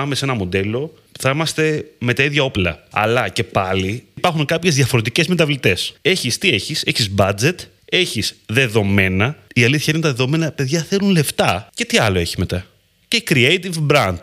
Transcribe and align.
πάμε 0.00 0.14
σε 0.14 0.24
ένα 0.24 0.34
μοντέλο, 0.34 0.94
θα 1.18 1.30
είμαστε 1.30 1.84
με 1.98 2.14
τα 2.14 2.22
ίδια 2.22 2.42
όπλα. 2.42 2.84
Αλλά 2.90 3.28
και 3.28 3.44
πάλι 3.44 4.04
υπάρχουν 4.14 4.44
κάποιες 4.44 4.74
διαφορετικές 4.74 5.26
μεταβλητές. 5.26 5.94
Έχεις 6.02 6.38
τι 6.38 6.48
έχεις, 6.48 6.82
έχεις 6.86 7.14
budget, 7.18 7.54
έχεις 7.84 8.36
δεδομένα. 8.46 9.36
Η 9.54 9.64
αλήθεια 9.64 9.92
είναι 9.92 10.02
τα 10.02 10.08
δεδομένα, 10.08 10.52
παιδιά, 10.52 10.82
θέλουν 10.88 11.10
λεφτά. 11.10 11.68
Και 11.74 11.84
τι 11.84 11.98
άλλο 11.98 12.18
έχει 12.18 12.34
μετά; 12.38 12.66
Και 13.08 13.22
creative 13.28 13.86
brand. 13.90 14.18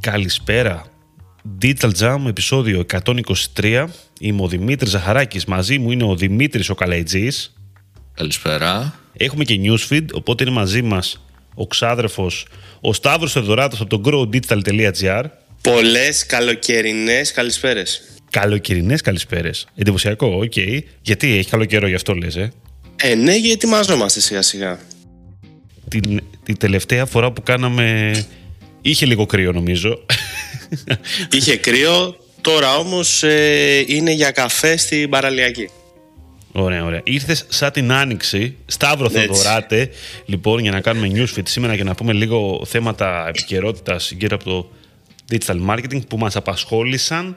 Καλησπέρα. 0.00 0.95
Digital 1.62 1.90
Jam, 1.98 2.18
επεισόδιο 2.26 2.84
123. 3.54 3.84
Είμαι 4.20 4.42
ο 4.42 4.48
Δημήτρης 4.48 4.90
Ζαχαράκης. 4.90 5.44
Μαζί 5.44 5.78
μου 5.78 5.90
είναι 5.90 6.04
ο 6.04 6.16
Δημήτρης 6.16 6.68
ο 6.68 6.74
Καλαϊτζής. 6.74 7.54
Καλησπέρα. 8.14 9.00
Έχουμε 9.12 9.44
και 9.44 9.60
newsfeed, 9.62 10.04
οπότε 10.12 10.44
είναι 10.44 10.52
μαζί 10.52 10.82
μας 10.82 11.24
ο 11.54 11.66
ξάδερφος, 11.66 12.46
ο 12.80 12.92
Σταύρος 12.92 13.32
Θεοδωράτος 13.32 13.80
από 13.80 14.00
το 14.00 14.10
growdigital.gr. 14.10 15.24
Πολλές 15.62 16.26
καλοκαιρινές 16.26 17.32
καλησπέρες. 17.32 18.02
Καλοκαιρινές 18.30 19.00
καλησπέρες. 19.00 19.66
Εντυπωσιακό, 19.74 20.40
οκ. 20.42 20.56
Γιατί 21.02 21.36
έχει 21.36 21.48
καλό 21.50 21.64
καιρό 21.64 21.86
γι' 21.88 21.94
αυτό 21.94 22.14
λες, 22.14 22.36
ε; 22.36 22.52
Ε, 22.96 23.14
ναι, 23.14 23.32
γιατί 23.32 23.50
ετοιμαζόμαστε 23.50 24.20
σιγά 24.20 24.42
σιγά. 24.42 24.78
Την, 25.88 26.22
την 26.42 26.56
τελευταία 26.56 27.06
φορά 27.06 27.32
που 27.32 27.42
κάναμε 27.42 28.14
είχε 28.80 29.06
λίγο 29.06 29.26
κρύο 29.26 29.52
νομίζω. 29.52 30.06
Είχε 31.30 31.56
κρύο, 31.56 32.16
τώρα 32.40 32.76
όμως 32.76 33.22
ε, 33.22 33.84
είναι 33.86 34.12
για 34.12 34.30
καφέ 34.30 34.76
στην 34.76 35.10
παραλιακή. 35.10 35.70
Ωραία, 36.52 36.84
ωραία. 36.84 37.00
Ήρθες 37.04 37.44
σαν 37.48 37.72
την 37.72 37.92
άνοιξη. 37.92 38.56
Σταύρο 38.66 39.04
Έτσι. 39.04 39.26
Θοδωράτε, 39.26 39.90
λοιπόν, 40.26 40.58
για 40.58 40.70
να 40.70 40.80
κάνουμε 40.80 41.10
newsfeed 41.14 41.48
σήμερα 41.48 41.76
και 41.76 41.84
να 41.84 41.94
πούμε 41.94 42.12
λίγο 42.12 42.62
θέματα 42.66 43.28
επικαιρότητας 43.28 44.10
γύρω 44.10 44.36
από 44.36 44.44
το 44.44 44.70
digital 45.30 45.66
marketing 45.68 46.06
που 46.08 46.18
μας 46.18 46.36
απασχόλησαν 46.36 47.36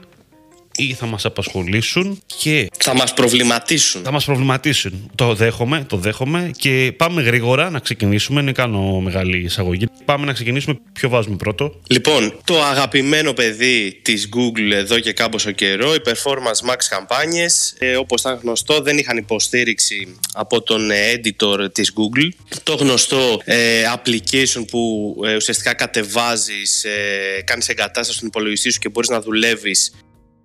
ή 0.76 0.94
θα 0.94 1.06
μας 1.06 1.24
απασχολήσουν 1.24 2.22
και 2.42 2.68
Θα 2.78 2.94
μας 2.94 3.14
προβληματίσουν. 3.14 4.02
θα 4.02 4.10
μας 4.10 4.24
προβληματίσουν. 4.24 5.10
Το 5.14 5.34
δέχομαι, 5.34 5.84
το 5.88 5.96
δέχομαι 5.96 6.50
και 6.56 6.92
πάμε 6.96 7.22
γρήγορα 7.22 7.70
να 7.70 7.78
ξεκινήσουμε. 7.78 8.42
Δεν 8.42 8.54
κάνω 8.54 9.00
μεγάλη 9.00 9.38
εισαγωγή. 9.38 9.86
Πάμε 10.04 10.26
να 10.26 10.32
ξεκινήσουμε. 10.32 10.78
Ποιο 10.92 11.08
βάζουμε 11.08 11.36
πρώτο; 11.36 11.80
Λοιπόν, 11.88 12.40
το 12.44 12.62
αγαπημένο 12.62 13.32
παιδί 13.32 13.98
της 14.02 14.28
Google 14.36 14.72
εδώ 14.72 14.98
και 14.98 15.12
κάμποσο 15.12 15.50
καιρό, 15.50 15.94
οι 15.94 16.00
Performance 16.04 16.70
Max 16.70 16.76
καμπάνιες, 16.88 17.74
ε, 17.78 17.96
όπως 17.96 18.20
ήταν 18.20 18.38
γνωστό, 18.42 18.80
δεν 18.80 18.98
είχαν 18.98 19.16
υποστήριξη 19.16 20.16
από 20.32 20.62
τον 20.62 20.90
ε, 20.90 20.96
editor 21.14 21.72
της 21.72 21.92
Google. 21.96 22.28
Το 22.62 22.74
γνωστό 22.74 23.40
ε, 23.44 23.82
application 23.96 24.64
που 24.70 25.14
ε, 25.26 25.34
ουσιαστικά 25.34 25.74
κατεβάζεις, 25.74 26.84
ε, 26.84 27.42
κάνεις 27.44 27.68
εγκατάσταση 27.68 28.12
στον 28.16 28.28
υπολογιστή 28.28 28.70
σου 28.72 28.78
και 28.78 28.88
μπορείς 28.88 29.08
να 29.08 29.20
δουλεύεις 29.20 29.92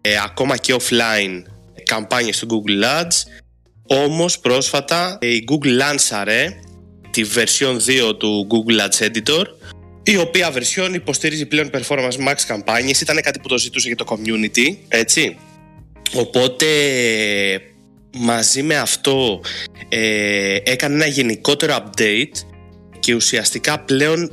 ε, 0.05 0.17
ακόμα 0.23 0.57
και 0.57 0.75
offline 0.79 1.41
καμπάνιες 1.83 2.39
του 2.39 2.47
Google 2.47 2.83
Ads. 2.83 3.23
Όμως 3.87 4.39
πρόσφατα 4.39 5.17
ε, 5.21 5.27
η 5.27 5.43
Google 5.51 5.67
λάνσαρε 5.67 6.59
τη 7.11 7.23
version 7.35 7.77
2 8.09 8.17
του 8.17 8.47
Google 8.49 8.79
Ads 8.79 9.07
Editor 9.07 9.43
η 10.03 10.17
οποία 10.17 10.53
version 10.53 10.93
υποστηρίζει 10.93 11.45
πλέον 11.45 11.69
Performance 11.73 12.27
Max 12.27 12.35
καμπάνιες. 12.47 13.01
Ήταν 13.01 13.21
κάτι 13.21 13.39
που 13.39 13.47
το 13.47 13.57
ζητούσε 13.57 13.87
για 13.87 13.97
το 13.97 14.05
community 14.07 14.75
έτσι. 14.87 15.37
Οπότε 16.13 16.67
μαζί 18.17 18.63
με 18.63 18.77
αυτό 18.77 19.41
ε, 19.89 20.57
έκανε 20.63 20.95
ένα 20.95 21.05
γενικότερο 21.05 21.77
update 21.77 22.45
και 22.99 23.13
ουσιαστικά 23.13 23.79
πλέον 23.79 24.31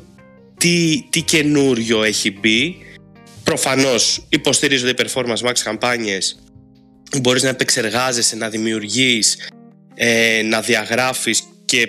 τι, 0.56 1.04
τι 1.10 1.22
καινούριο 1.22 2.02
έχει 2.02 2.38
μπει 2.38 2.76
προφανώς 3.44 4.26
υποστηρίζονται 4.28 4.91
οι 4.91 4.94
Performance 4.98 5.48
Max 5.48 5.53
καμπάνιες 5.64 6.42
μπορείς 7.20 7.42
να 7.42 7.48
επεξεργάζεσαι, 7.48 8.36
να 8.36 8.48
δημιουργείς 8.48 9.36
ε, 9.94 10.42
να 10.44 10.60
διαγράφεις 10.60 11.42
και 11.64 11.88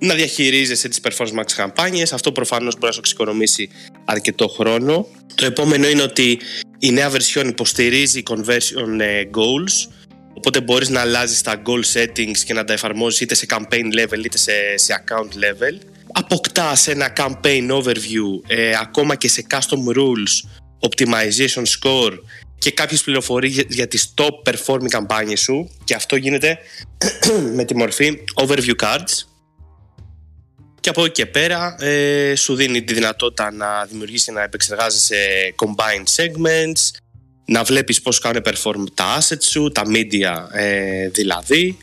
να 0.00 0.14
διαχειρίζεσαι 0.14 0.88
τις 0.88 1.00
Performance 1.02 1.38
Max 1.38 1.52
καμπάνιες. 1.56 2.12
Αυτό 2.12 2.32
προφανώς 2.32 2.74
μπορεί 2.74 2.86
να 2.86 2.92
σου 2.92 2.98
εξοικονομήσει 2.98 3.70
αρκετό 4.04 4.48
χρόνο. 4.48 5.06
Το 5.34 5.46
επόμενο 5.46 5.88
είναι 5.88 6.02
ότι 6.02 6.38
η 6.78 6.90
νέα 6.90 7.10
version 7.12 7.46
υποστηρίζει 7.46 8.22
conversion 8.30 9.00
ε, 9.00 9.22
goals 9.34 9.92
οπότε 10.34 10.60
μπορείς 10.60 10.88
να 10.88 11.00
αλλάζεις 11.00 11.42
τα 11.42 11.62
goal 11.66 11.82
settings 11.92 12.38
και 12.44 12.54
να 12.54 12.64
τα 12.64 12.72
εφαρμόζεις 12.72 13.20
είτε 13.20 13.34
σε 13.34 13.46
campaign 13.48 13.84
level 14.00 14.24
είτε 14.24 14.38
σε, 14.38 14.52
σε 14.74 15.04
account 15.04 15.34
level. 15.44 15.78
Αποκτάς 16.12 16.86
ένα 16.86 17.12
campaign 17.16 17.70
overview 17.70 18.46
ε, 18.46 18.72
ακόμα 18.80 19.14
και 19.14 19.28
σε 19.28 19.46
custom 19.50 19.96
rules, 19.96 20.59
optimization 20.80 21.62
score 21.62 22.18
και 22.58 22.70
κάποιες 22.70 23.02
πληροφορίες 23.02 23.64
για 23.68 23.88
τις 23.88 24.14
top 24.16 24.52
performing 24.52 24.88
καμπάνιες 24.88 25.40
σου. 25.40 25.70
Και 25.84 25.94
αυτό 25.94 26.16
γίνεται 26.16 26.58
με 27.56 27.64
τη 27.64 27.76
μορφή 27.76 28.18
overview 28.34 28.74
cards. 28.82 29.24
Και 30.80 30.88
από 30.88 31.04
εκεί 31.04 31.12
και 31.12 31.26
πέρα 31.26 31.76
ε, 31.84 32.34
σου 32.34 32.54
δίνει 32.54 32.82
τη 32.82 32.94
δυνατότητα 32.94 33.52
να 33.52 33.84
δημιουργήσεις 33.84 34.24
και 34.24 34.32
να 34.32 34.42
επεξεργάζεσαι 34.42 35.54
combined 35.56 36.22
segments 36.22 36.98
να 37.44 37.64
βλέπεις 37.64 38.02
πώς 38.02 38.18
κάνουν 38.18 38.42
perform 38.44 38.84
τα 38.94 39.18
assets 39.20 39.42
σου, 39.42 39.68
τα 39.68 39.82
media 39.86 40.48
ε, 40.52 41.08
δηλαδή. 41.08 41.78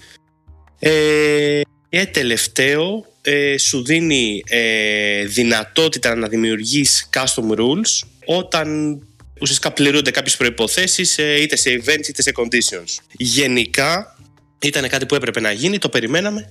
Ε, 0.79 1.62
και 1.90 2.06
τελευταίο 2.06 3.06
ε, 3.29 3.57
σου 3.57 3.83
δίνει 3.83 4.43
ε, 4.47 5.25
δυνατότητα 5.25 6.15
να 6.15 6.27
δημιουργείς 6.27 7.09
custom 7.13 7.57
rules 7.59 8.07
όταν 8.25 8.99
ουσιαστικά 9.41 9.71
πληρούνται 9.71 10.11
κάποιες 10.11 10.38
προϋποθέσεις 10.38 11.17
ε, 11.17 11.41
είτε 11.41 11.55
σε 11.55 11.81
events 11.83 12.07
είτε 12.07 12.21
σε 12.21 12.31
conditions. 12.35 13.03
Γενικά 13.11 14.17
ήταν 14.59 14.89
κάτι 14.89 15.05
που 15.05 15.16
έπρεπε 15.16 15.39
να 15.39 15.51
γίνει, 15.51 15.77
το 15.77 15.89
περιμέναμε 15.89 16.47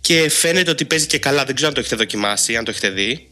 και 0.00 0.28
φαίνεται 0.28 0.70
ότι 0.70 0.84
παίζει 0.84 1.06
και 1.06 1.18
καλά. 1.18 1.44
Δεν 1.44 1.54
ξέρω 1.54 1.68
αν 1.68 1.74
το 1.74 1.80
έχετε 1.80 1.96
δοκιμάσει, 1.96 2.56
αν 2.56 2.64
το 2.64 2.70
έχετε 2.70 2.90
δει. 2.90 3.28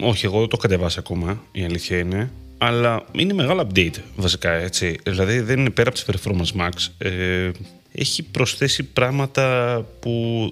Όχι, 0.00 0.24
εγώ 0.24 0.38
δεν 0.38 0.48
το 0.48 0.56
έχω 0.58 0.68
κατεβάσει 0.68 0.96
ακόμα, 0.98 1.42
η 1.52 1.64
αλήθεια 1.64 1.98
είναι. 1.98 2.30
Αλλά 2.58 3.04
είναι 3.12 3.32
μεγάλο 3.32 3.68
update 3.70 3.96
βασικά 4.16 4.52
έτσι. 4.52 4.98
Δηλαδή 5.02 5.40
δεν 5.40 5.58
είναι 5.58 5.70
πέρα 5.70 5.88
από 5.88 5.98
τις 5.98 6.22
Performance 6.22 6.60
Max. 6.60 6.72
Ε, 6.98 7.50
έχει 7.92 8.22
προσθέσει 8.22 8.82
πράγματα 8.82 9.86
που 10.00 10.50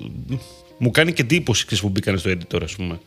μου 0.82 0.90
κάνει 0.90 1.12
και 1.12 1.22
εντύπωση 1.22 1.64
ξέρεις, 1.64 1.84
που 1.84 1.88
μπήκαν 1.88 2.18
στο 2.18 2.30
editor, 2.30 2.62
ας 2.62 2.74
πούμε. 2.74 3.00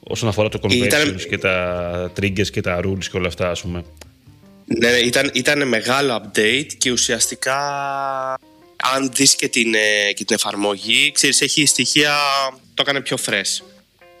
Όσον 0.00 0.28
αφορά 0.28 0.48
το 0.48 0.60
conversions 0.62 0.84
Ήταν- 0.84 1.16
και 1.28 1.38
τα 1.38 2.12
triggers 2.20 2.50
και 2.50 2.60
τα 2.60 2.80
rules 2.84 3.04
και 3.10 3.16
όλα 3.16 3.28
αυτά, 3.28 3.50
ας 3.50 3.60
πούμε. 3.60 3.84
Ναι, 4.64 4.88
ήταν, 4.88 5.30
ήταν 5.34 5.68
μεγάλο 5.68 6.22
update 6.22 6.66
και 6.78 6.90
ουσιαστικά 6.90 7.58
αν 8.94 9.10
δεις 9.14 9.34
και 9.34 9.48
την, 9.48 9.74
ε, 9.74 10.12
και 10.12 10.24
την 10.24 10.36
εφαρμογή, 10.36 11.12
ξέρεις, 11.12 11.40
έχει 11.40 11.66
στοιχεία, 11.66 12.14
το 12.74 12.82
έκανε 12.86 13.00
πιο 13.00 13.16
fresh 13.26 13.64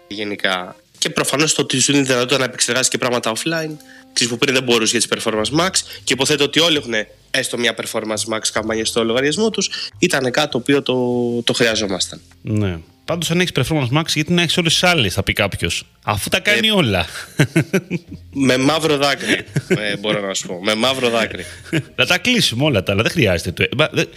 γενικά. 0.08 0.76
Και 0.98 1.10
προφανώς 1.10 1.54
το 1.54 1.62
ότι 1.62 1.80
σου 1.80 1.92
δίνει 1.92 2.04
τη 2.04 2.08
δυνατότητα 2.08 2.38
να 2.38 2.44
επεξεργάσεις 2.44 2.88
και 2.88 2.98
πράγματα 2.98 3.32
offline, 3.32 3.76
ξέρεις 4.12 4.32
που 4.32 4.38
πριν 4.38 4.54
δεν 4.54 4.62
μπορούσες 4.62 4.90
για 4.90 5.00
τις 5.00 5.24
Performance 5.24 5.60
Max 5.60 5.70
και 6.04 6.12
υποθέτω 6.12 6.44
ότι 6.44 6.60
όλοι 6.60 6.76
έχουν 6.76 6.94
έστω 7.34 7.58
μια 7.58 7.74
Performance 7.82 8.34
Max 8.34 8.40
καμπάνια 8.52 8.84
στο 8.84 9.04
λογαριασμό 9.04 9.50
τους, 9.50 9.70
ήταν 9.98 10.30
κάτι 10.30 10.50
το 10.50 10.58
οποίο 10.58 10.82
το, 10.82 10.94
το 11.44 11.52
χρειαζόμασταν. 11.52 12.20
Ναι. 12.42 12.78
Πάντως 13.04 13.30
αν 13.30 13.40
έχεις 13.40 13.52
Performance 13.54 13.98
Max, 13.98 14.04
γιατί 14.14 14.32
να 14.32 14.42
έχεις 14.42 14.56
όλες 14.56 14.72
τις 14.72 14.82
άλλες, 14.82 15.14
θα 15.14 15.22
πει 15.22 15.32
κάποιος. 15.32 15.86
Αφού 16.04 16.28
τα 16.28 16.40
κάνει 16.40 16.70
όλα. 16.70 17.06
Με 18.32 18.56
μαύρο 18.56 18.96
δάκρυ, 18.96 19.44
ε, 19.68 19.96
μπορώ 19.96 20.26
να 20.26 20.34
σου 20.34 20.46
πω. 20.46 20.60
Με 20.64 20.74
μαύρο 20.74 21.08
δάκρυ. 21.10 21.44
να 21.96 22.06
τα 22.06 22.18
κλείσουμε 22.18 22.64
όλα 22.64 22.82
τα 22.82 22.92
άλλα, 22.92 23.02
δεν 23.02 23.10
χρειάζεται. 23.10 23.50
Το... 23.66 23.76
Μα, 23.76 23.88
δεν- 23.92 24.08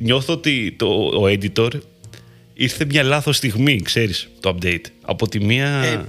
Νιώθω 0.00 0.32
ότι 0.32 0.74
το, 0.78 0.86
ο 1.14 1.22
editor 1.26 1.70
ήρθε 2.54 2.84
μια 2.84 3.02
λάθος 3.02 3.36
στιγμή, 3.36 3.80
ξέρεις, 3.82 4.28
το 4.40 4.56
update. 4.56 4.84
Από 5.02 5.28
τη 5.28 5.44
μία 5.44 5.68
Ε, 5.68 6.04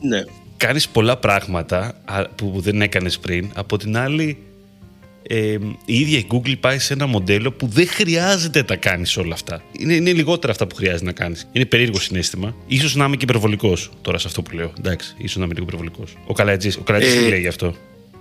ναι. 0.00 0.24
κάνεις 0.56 0.88
πολλά 0.88 1.16
πράγματα 1.16 2.00
α, 2.04 2.24
που 2.28 2.52
δεν 2.60 2.82
έκανες 2.82 3.18
πριν. 3.18 3.50
Από 3.54 3.76
την 3.76 3.96
άλλη, 3.96 4.38
ε, 5.32 5.56
η 5.84 6.00
ίδια 6.00 6.18
η 6.18 6.26
Google 6.30 6.54
πάει 6.60 6.78
σε 6.78 6.92
ένα 6.92 7.06
μοντέλο 7.06 7.52
που 7.52 7.66
δεν 7.66 7.88
χρειάζεται 7.88 8.58
να 8.58 8.64
τα 8.64 8.76
κάνεις 8.76 9.16
όλα 9.16 9.34
αυτά. 9.34 9.62
Είναι, 9.78 9.94
είναι 9.94 10.12
λιγότερα 10.12 10.52
αυτά 10.52 10.66
που 10.66 10.74
χρειάζεται 10.74 11.04
να 11.04 11.12
κάνεις. 11.12 11.48
Είναι 11.52 11.64
περίεργο 11.64 11.98
συνέστημα. 12.00 12.54
Ίσως 12.66 12.94
να 12.94 13.04
είμαι 13.04 13.16
και 13.16 13.24
υπερβολικός 13.24 13.90
τώρα 14.02 14.18
σε 14.18 14.26
αυτό 14.26 14.42
που 14.42 14.54
λέω. 14.54 14.72
Εντάξει, 14.78 15.14
ίσως 15.18 15.36
να 15.36 15.44
είμαι 15.44 15.52
λίγο 15.54 15.66
υπερβολικός. 15.66 16.16
Ο 16.26 16.32
Καλατζής, 16.32 16.76
ο 16.76 16.80
Καλατζής 16.82 17.14
Ε, 17.14 17.18
τι 17.22 17.28
λέει 17.28 17.40
γι' 17.40 17.46
αυτό. 17.48 17.74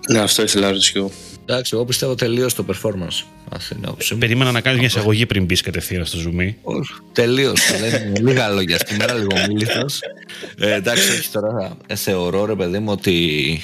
Ναι, 0.09 0.19
αυτό 0.19 0.43
ήθελα 0.43 0.65
να 0.65 0.71
ρωτήσω 0.71 0.91
κι 0.91 0.97
εγώ. 0.97 1.11
Εντάξει, 1.45 1.71
εγώ 1.75 1.85
πιστεύω 1.85 2.15
τελείως 2.15 2.53
το 2.53 2.65
performance. 2.67 3.23
Αυτή 3.51 3.73
είναι 3.73 3.81
η 3.85 3.87
άποψή 3.87 4.13
μου. 4.13 4.19
Περίμενα 4.19 4.51
να 4.51 4.61
κάνεις 4.61 4.79
μια 4.79 4.87
εισαγωγή 4.87 5.25
πριν 5.25 5.45
μπεις 5.45 5.61
κατευθείαν 5.61 6.05
στο 6.05 6.17
Zoom. 6.25 6.53
Όχι, 6.61 6.91
Τελείως. 7.13 7.59
λίγα 8.21 8.49
λόγια 8.49 8.79
σήμερα, 8.87 9.13
λίγο 9.13 9.27
μίληθο. 9.47 9.85
Ε, 10.59 10.73
εντάξει, 10.73 11.11
όχι 11.11 11.29
τώρα. 11.29 11.77
ε, 11.87 11.95
θεωρώ 11.95 12.45
ρε 12.45 12.55
παιδί 12.55 12.79
μου 12.79 12.91
ότι. 12.91 13.59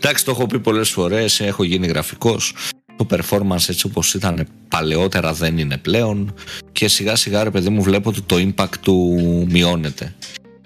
Εντάξει, 0.00 0.24
το 0.24 0.30
έχω 0.30 0.46
πει 0.46 0.58
πολλές 0.58 0.90
φορές, 0.90 1.40
έχω 1.40 1.64
γίνει 1.64 1.86
γραφικός. 1.86 2.54
το 2.96 3.06
performance 3.10 3.68
έτσι 3.68 3.86
όπως 3.86 4.14
ήταν 4.14 4.46
παλαιότερα 4.68 5.32
δεν 5.32 5.58
είναι 5.58 5.76
πλέον 5.78 6.34
και 6.72 6.88
σιγά 6.88 7.16
σιγά 7.16 7.44
ρε 7.44 7.50
παιδί 7.50 7.68
μου 7.68 7.82
βλέπω 7.82 8.08
ότι 8.08 8.20
το 8.20 8.36
impact 8.36 8.76
του 8.80 9.16
μειώνεται. 9.50 10.14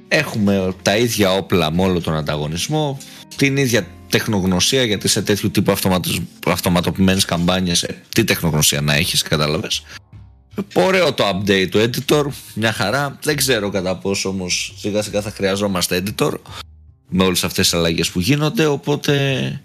Έχουμε 0.08 0.74
τα 0.82 0.96
ίδια 0.96 1.32
όπλα 1.32 1.72
με 1.72 1.82
όλο 1.82 2.00
τον 2.00 2.16
ανταγωνισμό, 2.16 2.98
την 3.36 3.56
ίδια 3.56 3.86
τεχνογνωσία 4.08 4.82
γιατί 4.82 5.08
σε 5.08 5.22
τέτοιου 5.22 5.50
τύπου 5.50 5.72
αυτοματοποιημένες 6.46 7.24
καμπάνιες 7.24 7.82
ε, 7.82 8.02
τι 8.08 8.24
τεχνογνωσία 8.24 8.80
να 8.80 8.94
έχεις 8.94 9.22
κατάλαβες 9.22 9.82
Ωραίο 10.74 11.12
το 11.12 11.24
update 11.28 11.68
του 11.70 11.78
editor, 11.78 12.24
μια 12.54 12.72
χαρά. 12.72 13.18
Δεν 13.22 13.36
ξέρω 13.36 13.70
κατά 13.70 13.96
πόσο 13.96 14.28
όμως 14.28 14.74
σιγά 14.78 15.02
σιγά 15.02 15.20
θα 15.22 15.30
χρειαζόμαστε 15.30 16.02
editor 16.02 16.32
με 17.12 17.24
όλες 17.24 17.44
αυτές 17.44 17.70
τις 17.70 17.78
αλλαγές 17.78 18.10
που 18.10 18.20
γίνονται. 18.20 18.66
Οπότε 18.66 19.60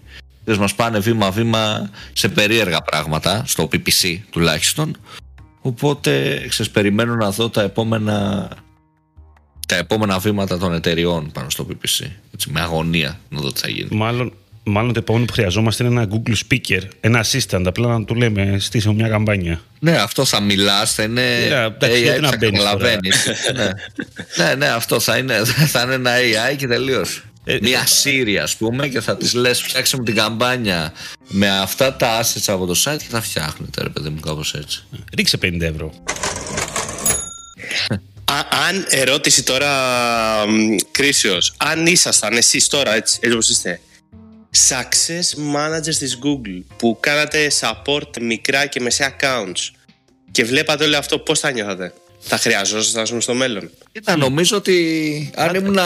μας 0.58 0.74
πάνε 0.74 0.98
βήμα-βήμα 0.98 1.90
σε 2.12 2.28
περίεργα 2.28 2.80
πράγματα, 2.80 3.42
στο 3.46 3.68
PPC 3.72 4.18
τουλάχιστον. 4.30 4.96
Οπότε 5.60 6.44
ξέρεις, 6.48 6.72
περιμένω 6.72 7.14
να 7.14 7.30
δω 7.30 7.48
τα 7.48 7.62
επόμενα, 7.62 8.48
τα 9.68 9.76
επόμενα 9.76 10.18
βήματα 10.18 10.58
των 10.58 10.74
εταιριών 10.74 11.32
πάνω 11.32 11.50
στο 11.50 11.66
PPC. 11.70 12.06
Έτσι, 12.34 12.50
με 12.50 12.60
αγωνία 12.60 13.20
να 13.28 13.40
δω 13.40 13.52
τι 13.52 13.60
θα 13.60 13.68
γίνει. 13.68 13.88
Μάλλον 13.96 14.32
Μάλλον 14.70 14.92
το 14.92 14.98
επόμενο 14.98 15.24
που 15.24 15.32
χρειαζόμαστε 15.32 15.84
είναι 15.84 16.00
ένα 16.00 16.08
Google 16.12 16.34
Speaker, 16.48 16.80
ένα 17.00 17.24
assistant. 17.24 17.62
Απλά 17.66 17.88
να 17.88 18.04
του 18.04 18.14
λέμε 18.14 18.56
στήσε 18.58 18.92
μια 18.92 19.08
καμπάνια. 19.08 19.60
Ναι, 19.78 19.96
αυτό 19.96 20.24
θα 20.24 20.40
μιλάς, 20.40 20.94
θα 20.94 21.02
είναι. 21.02 21.22
Yeah, 21.46 21.70
ναι, 21.80 21.88
AI, 21.88 22.28
θα 22.30 22.36
καταλαβαίνεις. 22.36 23.26
ναι. 23.54 23.70
ναι, 24.44 24.54
ναι, 24.54 24.66
αυτό 24.66 25.00
θα 25.00 25.16
είναι, 25.16 25.44
θα 25.44 25.82
είναι 25.82 25.94
ένα 25.94 26.10
AI 26.16 26.56
και 26.56 26.66
τελείως. 26.66 27.22
Ε, 27.50 27.58
μια 27.62 27.86
Siri, 28.02 28.34
ας 28.42 28.56
πούμε, 28.56 28.88
και 28.88 29.00
θα 29.00 29.16
της 29.16 29.34
λες: 29.34 29.62
Φτιάξε 29.62 29.96
μου 29.96 30.02
την 30.02 30.14
καμπάνια 30.14 30.92
με 31.28 31.58
αυτά 31.58 31.96
τα 31.96 32.20
assets 32.22 32.44
από 32.46 32.66
το 32.66 32.82
site 32.84 32.98
και 32.98 33.08
θα 33.08 33.20
φτιάχνετε, 33.20 33.82
ρε 33.82 33.88
παιδί 33.88 34.08
μου, 34.08 34.20
κάπως 34.20 34.54
έτσι. 34.54 34.84
Ρίξε 35.16 35.38
50 35.42 35.60
ευρώ. 35.60 35.92
αν 38.68 38.86
ερώτηση 38.88 39.42
τώρα 39.42 39.70
κρίσεως, 40.90 41.54
αν 41.56 41.86
ήσασταν 41.86 42.36
εσείς 42.36 42.68
τώρα 42.68 42.94
έτσι, 42.94 43.18
έτσι 43.20 43.32
όπως 43.32 43.48
είστε, 43.48 43.80
success 44.68 45.56
managers 45.56 45.94
της 45.98 46.18
Google 46.22 46.62
που 46.76 46.96
κάνατε 47.00 47.50
support 47.60 48.20
μικρά 48.20 48.66
και 48.66 48.80
μεσαία 48.80 49.16
accounts 49.20 49.70
και 50.30 50.44
βλέπατε 50.44 50.84
όλο 50.84 50.96
αυτό 50.96 51.18
πώς 51.18 51.40
θα 51.40 51.50
νιώθατε; 51.50 51.92
Θα 52.18 52.38
χρειαζόσασταν 52.38 53.20
στο 53.20 53.34
μέλλον. 53.34 53.70
Κοίτα, 53.92 54.16
νομίζω 54.16 54.56
ότι 54.56 55.30
αν 55.34 55.54
ήμουν 55.54 55.78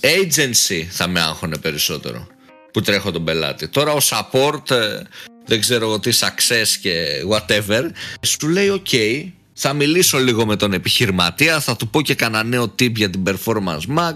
agency 0.00 0.86
θα 0.90 1.08
με 1.08 1.20
άγχωνε 1.20 1.56
περισσότερο 1.56 2.26
που 2.72 2.80
τρέχω 2.80 3.10
τον 3.10 3.24
πελάτη. 3.24 3.68
Τώρα 3.68 3.92
ο 3.92 3.98
support, 4.00 4.70
ε, 4.70 5.00
δεν 5.46 5.60
ξέρω 5.60 5.98
τι 5.98 6.10
success 6.20 6.66
και 6.80 7.06
whatever, 7.30 7.82
σου 8.26 8.48
λέει 8.48 8.82
ok, 8.82 9.24
θα 9.54 9.72
μιλήσω 9.72 10.18
λίγο 10.18 10.46
με 10.46 10.56
τον 10.56 10.72
επιχειρηματία, 10.72 11.60
θα 11.60 11.76
του 11.76 11.88
πω 11.88 12.02
και 12.02 12.14
κανένα 12.14 12.44
νέο 12.44 12.64
tip 12.64 12.94
για 12.94 13.10
την 13.10 13.22
performance 13.26 13.98
max, 13.98 14.14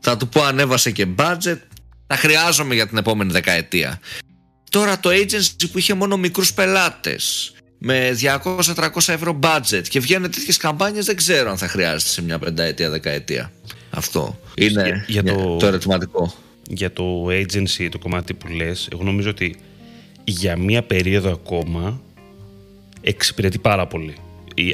θα 0.00 0.16
του 0.16 0.28
πω 0.28 0.42
ανέβασε 0.42 0.90
και 0.90 1.06
budget, 1.18 1.58
τα 2.06 2.16
χρειάζομαι 2.16 2.74
για 2.74 2.86
την 2.86 2.98
επόμενη 2.98 3.32
δεκαετία. 3.32 4.00
Τώρα 4.70 5.00
το 5.00 5.10
agency 5.10 5.70
που 5.72 5.78
είχε 5.78 5.94
μόνο 5.94 6.16
μικρούς 6.16 6.52
πελάτες 6.52 7.52
με 7.78 8.16
200-300 8.44 8.88
ευρώ 9.06 9.38
budget 9.42 9.82
και 9.88 10.00
βγαίνουν 10.00 10.30
τέτοιες 10.30 10.56
καμπάνιες 10.56 11.04
δεν 11.04 11.16
ξέρω 11.16 11.50
αν 11.50 11.58
θα 11.58 11.68
χρειάζεται 11.68 12.10
σε 12.10 12.22
μια 12.22 12.38
πενταετία, 12.38 12.90
δεκαετία. 12.90 13.52
Αυτό 13.90 14.40
είναι 14.54 15.04
για, 15.06 15.24
το, 15.24 15.56
το 15.56 15.66
ερωτηματικό. 15.66 16.34
Για 16.68 16.92
το 16.92 17.26
agency, 17.26 17.88
το 17.90 17.98
κομμάτι 17.98 18.34
που 18.34 18.48
λες, 18.48 18.88
εγώ 18.92 19.02
νομίζω 19.02 19.30
ότι 19.30 19.56
για 20.24 20.56
μια 20.56 20.82
περίοδο 20.82 21.32
ακόμα 21.32 22.00
εξυπηρετεί 23.00 23.58
πάρα 23.58 23.86
πολύ 23.86 24.14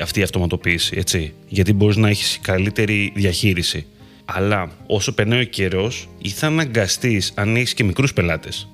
αυτή 0.02 0.20
η 0.20 0.22
αυτοματοποίηση, 0.22 0.96
έτσι. 0.98 1.34
Γιατί 1.48 1.72
μπορείς 1.72 1.96
να 1.96 2.08
έχεις 2.08 2.38
καλύτερη 2.42 3.12
διαχείριση. 3.14 3.86
Αλλά 4.24 4.70
όσο 4.86 5.14
περνάει 5.14 5.40
ο 5.40 5.44
καιρός, 5.44 6.08
ή 6.18 6.28
θα 6.28 6.46
αναγκαστείς, 6.46 7.32
αν 7.34 7.56
έχεις 7.56 7.74
και 7.74 7.84
μικρούς 7.84 8.12
πελάτες, 8.12 8.68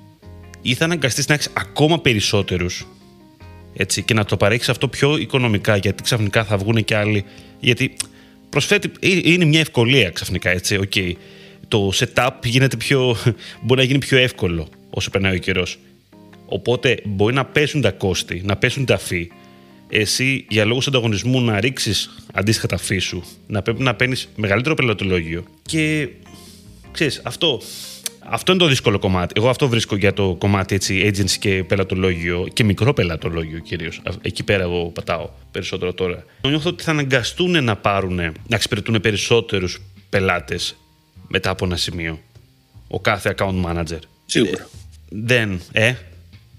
ή 0.61 0.73
θα 0.73 0.85
αναγκαστείς 0.85 1.27
να 1.27 1.33
έχεις 1.33 1.49
ακόμα 1.53 1.99
περισσότερους 2.01 2.87
έτσι, 3.73 4.03
και 4.03 4.13
να 4.13 4.25
το 4.25 4.37
παρέχεις 4.37 4.69
αυτό 4.69 4.87
πιο 4.87 5.17
οικονομικά, 5.17 5.75
γιατί 5.75 6.03
ξαφνικά 6.03 6.43
θα 6.43 6.57
βγουν 6.57 6.83
και 6.83 6.95
άλλοι. 6.95 7.25
Γιατί 7.59 7.95
προσφέρει, 8.49 8.91
είναι 8.99 9.45
μια 9.45 9.59
ευκολία 9.59 10.09
ξαφνικά, 10.09 10.49
έτσι. 10.49 10.79
Okay. 10.81 11.13
Το 11.67 11.91
setup 11.93 12.29
γίνεται 12.43 12.77
πιο, 12.77 13.15
μπορεί 13.63 13.79
να 13.79 13.85
γίνει 13.85 13.99
πιο 13.99 14.17
εύκολο 14.17 14.67
όσο 14.89 15.09
περνάει 15.09 15.35
ο 15.35 15.39
καιρός. 15.39 15.79
Οπότε 16.45 16.99
μπορεί 17.05 17.33
να 17.33 17.45
πέσουν 17.45 17.81
τα 17.81 17.91
κόστη, 17.91 18.41
να 18.45 18.55
πέσουν 18.55 18.85
τα 18.85 18.97
φύ, 18.97 19.31
εσύ 19.89 20.45
για 20.49 20.65
λόγους 20.65 20.87
ανταγωνισμού 20.87 21.41
να 21.41 21.59
ρίξεις 21.59 22.23
αντίστοιχα 22.33 22.67
τα 22.67 22.77
φύ 22.77 22.97
σου, 22.97 23.23
να 23.47 23.61
πρέπει 23.61 23.81
να 23.81 23.95
παίρνεις 23.95 24.29
μεγαλύτερο 24.35 24.75
πελατολόγιο. 24.75 25.43
Και 25.61 26.09
ξέρεις, 26.91 27.21
αυτό, 27.23 27.61
αυτό 28.29 28.51
είναι 28.51 28.61
το 28.61 28.67
δύσκολο 28.67 28.99
κομμάτι. 28.99 29.33
Εγώ 29.37 29.49
αυτό 29.49 29.67
βρίσκω 29.67 29.95
για 29.95 30.13
το 30.13 30.35
κομμάτι 30.39 30.75
έτσι, 30.75 31.11
agency 31.13 31.37
και 31.39 31.63
πελατολόγιο 31.63 32.47
και 32.53 32.63
μικρό 32.63 32.93
πελατολόγιο 32.93 33.59
κυρίως. 33.59 34.01
Εκεί 34.21 34.43
πέρα 34.43 34.63
εγώ 34.63 34.85
πατάω 34.85 35.29
περισσότερο 35.51 35.93
τώρα. 35.93 36.25
Νιώθω 36.41 36.69
ότι 36.69 36.83
θα 36.83 36.91
αναγκαστούν 36.91 37.63
να 37.63 37.75
πάρουν, 37.75 38.15
να 38.15 38.33
εξυπηρετούν 38.55 39.01
περισσότερους 39.01 39.81
πελάτες 40.09 40.75
μετά 41.27 41.49
από 41.49 41.65
ένα 41.65 41.75
σημείο. 41.75 42.19
Ο 42.87 42.99
κάθε 42.99 43.35
account 43.37 43.65
manager. 43.65 43.99
Σίγουρα. 44.25 44.69
Δεν, 45.09 45.61
ε; 45.71 45.93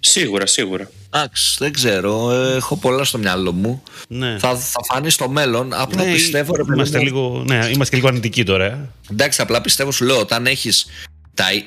Σίγουρα, 0.01 0.47
σίγουρα. 0.47 0.91
Εντάξει, 1.15 1.57
δεν 1.59 1.73
ξέρω. 1.73 2.31
Έχω 2.33 2.77
πολλά 2.77 3.05
στο 3.05 3.19
μυαλό 3.19 3.53
μου. 3.53 3.83
Ναι. 4.09 4.39
Θα, 4.39 4.57
θα 4.57 4.81
φανεί 4.85 5.11
στο 5.11 5.29
μέλλον. 5.29 5.73
Απλά 5.73 6.05
ναι, 6.05 6.13
πιστεύω. 6.13 6.57
Ρε, 6.57 6.63
είμαστε, 6.75 7.03
λίγο, 7.03 7.45
ναι, 7.47 7.71
είμαστε 7.73 7.97
λίγο 7.97 8.09
αρνητικοί 8.09 8.45
τώρα. 8.45 8.65
Ε. 8.65 8.89
Εντάξει, 9.11 9.43
απλά 9.43 9.61
πιστεύω, 9.61 9.91
σου 9.91 10.05
λέω, 10.05 10.21
όταν 10.21 10.47
έχεις 10.47 10.87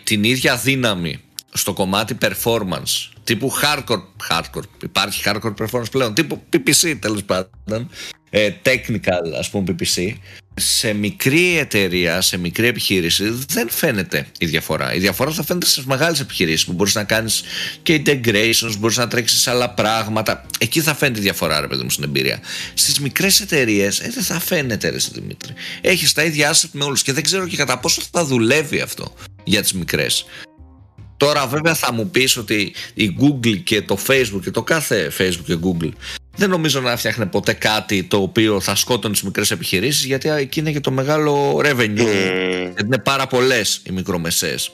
την 0.03 0.23
ίδια 0.23 0.55
δύναμη 0.57 1.19
στο 1.53 1.73
κομμάτι 1.73 2.17
performance 2.21 3.09
τύπου 3.23 3.51
hardcore, 3.61 4.03
hardcore 4.29 4.63
υπάρχει 4.83 5.21
hardcore 5.25 5.53
performance 5.59 5.91
πλέον 5.91 6.13
τύπου 6.13 6.41
PPC 6.53 6.97
τέλος 6.99 7.23
πάντων 7.23 7.89
ε, 8.29 8.49
technical 8.63 9.37
ας 9.39 9.49
πούμε 9.49 9.75
PPC 9.79 10.13
σε 10.55 10.93
μικρή 10.93 11.57
εταιρεία, 11.57 12.21
σε 12.21 12.37
μικρή 12.37 12.67
επιχείρηση 12.67 13.29
δεν 13.49 13.69
φαίνεται 13.69 14.27
η 14.37 14.45
διαφορά. 14.45 14.93
Η 14.93 14.99
διαφορά 14.99 15.31
θα 15.31 15.43
φαίνεται 15.43 15.65
στις 15.65 15.85
μεγάλες 15.85 16.19
επιχειρήσεις 16.19 16.65
που 16.65 16.73
μπορείς 16.73 16.95
να 16.95 17.03
κάνεις 17.03 17.43
και 17.83 18.01
integrations, 18.05 18.75
μπορείς 18.79 18.97
να 18.97 19.07
τρέξεις 19.07 19.47
άλλα 19.47 19.69
πράγματα. 19.69 20.45
Εκεί 20.59 20.81
θα 20.81 20.95
φαίνεται 20.95 21.19
η 21.19 21.21
διαφορά, 21.21 21.59
ρε 21.59 21.67
παιδί 21.67 21.83
μου, 21.83 21.89
στην 21.89 22.03
εμπειρία. 22.03 22.39
Στις 22.73 22.99
μικρές 22.99 23.41
εταιρείες 23.41 23.99
ε, 23.99 24.09
δεν 24.13 24.23
θα 24.23 24.39
φαίνεται, 24.39 24.89
ρε 24.89 24.97
Δημήτρη. 25.13 25.53
Έχεις 25.81 26.13
τα 26.13 26.23
ίδια 26.23 26.53
asset 26.53 26.69
με 26.71 26.83
όλους 26.83 27.01
και 27.01 27.13
δεν 27.13 27.23
ξέρω 27.23 27.47
και 27.47 27.57
κατά 27.57 27.79
πόσο 27.79 28.01
θα 28.11 28.25
δουλεύει 28.25 28.79
αυτό 28.79 29.13
για 29.43 29.61
τις 29.61 29.73
μικρές. 29.73 30.25
Τώρα 31.17 31.47
βέβαια 31.47 31.73
θα 31.73 31.93
μου 31.93 32.09
πεις 32.09 32.37
ότι 32.37 32.73
η 32.93 33.15
Google 33.19 33.63
και 33.63 33.81
το 33.81 33.97
Facebook 34.07 34.41
και 34.43 34.51
το 34.51 34.63
κάθε 34.63 35.11
Facebook 35.17 35.43
και 35.45 35.57
Google 35.63 35.91
δεν 36.35 36.49
νομίζω 36.49 36.81
να 36.81 36.97
φτιάχνει 36.97 37.25
ποτέ 37.25 37.53
κάτι 37.53 38.03
το 38.03 38.17
οποίο 38.17 38.59
θα 38.59 38.75
σκότωνε 38.75 39.13
τις 39.13 39.23
μικρές 39.23 39.51
επιχειρήσεις, 39.51 40.05
γιατί 40.05 40.29
εκεί 40.29 40.59
είναι 40.59 40.71
και 40.71 40.79
το 40.79 40.91
μεγάλο 40.91 41.57
revenue. 41.57 41.99
Mm. 41.99 42.63
Γιατί 42.63 42.85
είναι 42.85 42.97
πάρα 42.97 43.27
πολλές 43.27 43.81
οι 43.85 43.91
μικρομεσαίες. 43.91 44.71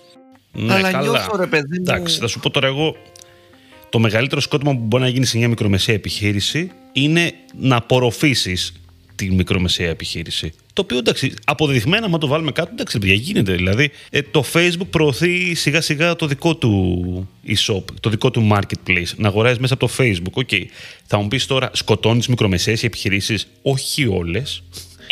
Ναι, 0.52 0.74
Αλλά 0.74 0.92
καλά. 0.92 1.10
νιώθω 1.10 1.38
ρε 1.38 1.48
παιδί 1.48 1.80
μου. 1.80 1.84
Εντάξει, 1.88 2.20
θα 2.20 2.28
σου 2.28 2.40
πω 2.40 2.50
τώρα 2.50 2.68
εγώ. 2.68 2.96
Το 3.90 4.00
μεγαλύτερο 4.00 4.42
σκότωμα 4.42 4.72
που 4.72 4.84
μπορεί 4.84 5.04
να 5.04 5.10
γίνει 5.10 5.26
σε 5.26 5.38
μια 5.38 5.48
μικρομεσαία 5.48 5.96
επιχείρηση 5.96 6.72
είναι 6.94 7.34
να 7.60 7.76
απορροφήσεις 7.76 8.74
τη 9.20 9.32
μικρομεσαία 9.32 9.90
επιχείρηση. 9.90 10.54
Το 10.74 10.82
οποίο 10.82 10.98
εντάξει, 10.98 11.34
αποδεδειγμένα, 11.46 12.06
άμα 12.06 12.18
το 12.18 12.28
βάλουμε 12.28 12.52
κάτω, 12.52 12.70
εντάξει, 12.72 13.00
παιδιά, 13.00 13.14
γίνεται. 13.14 13.54
Δηλαδή, 13.54 13.92
ε, 14.10 14.22
το 14.22 14.44
Facebook 14.54 14.88
προωθεί 14.90 15.56
σιγά 15.56 15.82
σιγά 15.82 16.16
το 16.16 16.28
δικό 16.28 16.56
του 16.56 17.30
e-shop, 17.48 17.84
το 18.00 18.10
δικό 18.10 18.32
του 18.32 18.50
marketplace, 18.52 19.16
να 19.16 19.28
αγοράζει 19.28 19.60
μέσα 19.60 19.74
από 19.74 19.88
το 19.88 19.94
Facebook. 19.98 20.34
OK. 20.34 20.48
Okay. 20.52 20.64
Θα 21.06 21.18
μου 21.18 21.28
πεις 21.28 21.46
τώρα, 21.46 21.70
σκοτώνεις 21.74 22.28
μικρομεσαίες 22.28 22.84
επιχειρήσεις, 22.84 23.48
όχι 23.62 24.08
όλες. 24.08 24.64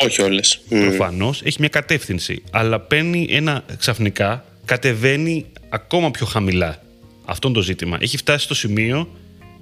Όχι 0.06 0.22
όλες. 0.22 0.60
Προφανώς 0.70 1.42
έχει 1.44 1.58
μια 1.60 1.70
κατεύθυνση. 1.70 2.42
Αλλά 2.52 2.80
παίρνει 2.80 3.28
ένα 3.30 3.64
ξαφνικά, 3.78 4.46
κατεβαίνει 4.66 5.46
ακόμα 5.70 6.12
πιο 6.12 6.26
χαμηλά. 6.26 6.82
Αυτό 7.26 7.48
είναι 7.48 7.58
το 7.58 7.64
ζήτημα. 7.64 7.98
Έχει 8.02 8.18
φτάσει 8.18 8.44
στο 8.44 8.56
σημείο 8.56 9.10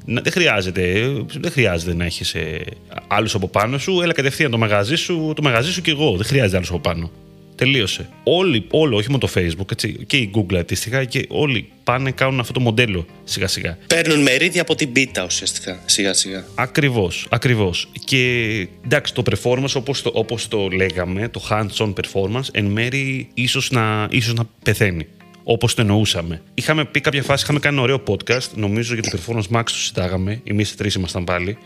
δεν 0.06 0.32
χρειάζεται, 0.32 1.12
δεν 1.40 1.52
χρειάζεται 1.52 1.94
να 1.94 2.06
έχεις 2.06 2.34
ε, 2.34 2.62
άλλους 3.08 3.36
από 3.36 3.48
πάνω 3.48 3.78
σου. 3.78 4.02
Έλα 4.02 4.14
κατευθείαν 4.14 4.52
το 4.52 4.58
μαγαζί 4.58 4.96
σου, 4.96 5.34
το 5.36 5.42
μαγαζί 5.42 5.72
σου 5.72 5.82
και 5.82 5.92
εγώ. 5.92 6.16
Δεν 6.16 6.26
χρειάζεται 6.26 6.56
άλλους 6.56 6.70
από 6.70 6.80
πάνω. 6.80 7.12
Τελείωσε. 7.56 8.10
Όλοι, 8.24 8.66
όλο, 8.70 8.96
όχι 8.96 9.08
μόνο 9.10 9.20
το 9.20 9.30
Facebook, 9.36 9.72
έτσι, 9.72 9.98
και 10.08 10.18
η 10.18 10.32
Google 10.36 10.56
αντίστοιχα, 10.56 11.04
και 11.04 11.26
όλοι 11.30 11.70
πάνε 11.84 12.12
κάνουν 12.12 12.40
αυτό 12.40 12.54
το 12.54 12.60
μοντέλο 12.60 13.06
σιγά 13.24 13.48
σιγά. 13.48 13.78
Παίρνουν 13.88 14.22
μερίδια 14.22 14.62
από 14.62 14.76
την 14.76 14.92
πίτα 14.92 15.24
ουσιαστικά 15.24 15.80
σιγά 15.86 16.14
σιγά. 16.14 16.46
Ακριβώς, 16.56 17.28
ακριβώς. 17.30 17.88
Και 18.06 18.68
εντάξει, 18.86 19.14
το 19.14 19.24
performance 19.32 19.74
όπως 19.74 20.02
το, 20.02 20.12
όπως 20.14 20.48
το 20.48 20.68
λέγαμε, 20.68 21.30
το 21.30 21.42
hands-on 21.50 21.94
performance, 21.94 22.48
εν 22.52 22.66
μέρει 22.66 23.28
ίσως 23.34 23.72
να, 23.72 24.08
ίσως 24.10 24.34
να 24.34 24.44
πεθαίνει 24.64 25.08
όπως 25.48 25.74
το 25.74 25.82
εννοούσαμε. 25.82 26.42
Είχαμε 26.54 26.86
πει 26.86 27.02
κάποια 27.02 27.24
φάση, 27.24 27.44
είχαμε 27.44 27.60
κάνει 27.60 27.76
ένα 27.76 27.84
ωραίο 27.84 28.04
podcast, 28.08 28.50
νομίζω 28.56 28.94
για 28.94 29.04
το 29.04 29.18
Performance 29.18 29.58
Max 29.58 29.64
το 29.66 29.74
συζητάγαμε. 29.76 30.42
Εμεί 30.44 30.66
τρεις 30.66 30.94
ήμασταν 30.94 31.24
πάλι. 31.24 31.58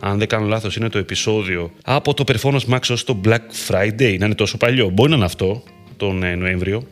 Αν 0.00 0.18
δεν 0.18 0.28
κάνω 0.28 0.46
λάθος, 0.46 0.76
είναι 0.76 0.88
το 0.88 0.98
επεισόδιο 0.98 1.70
από 1.84 2.14
το 2.14 2.24
Performance 2.26 2.74
Max 2.74 2.80
ως 2.90 3.04
το 3.04 3.20
Black 3.24 3.68
Friday. 3.68 4.16
Να 4.18 4.26
είναι 4.26 4.34
τόσο 4.34 4.56
παλιό. 4.56 4.88
Μπορεί 4.88 5.10
να 5.10 5.16
είναι 5.16 5.24
αυτό, 5.24 5.62
τον 5.96 6.22
ε, 6.22 6.34
Νοέμβριο. 6.34 6.82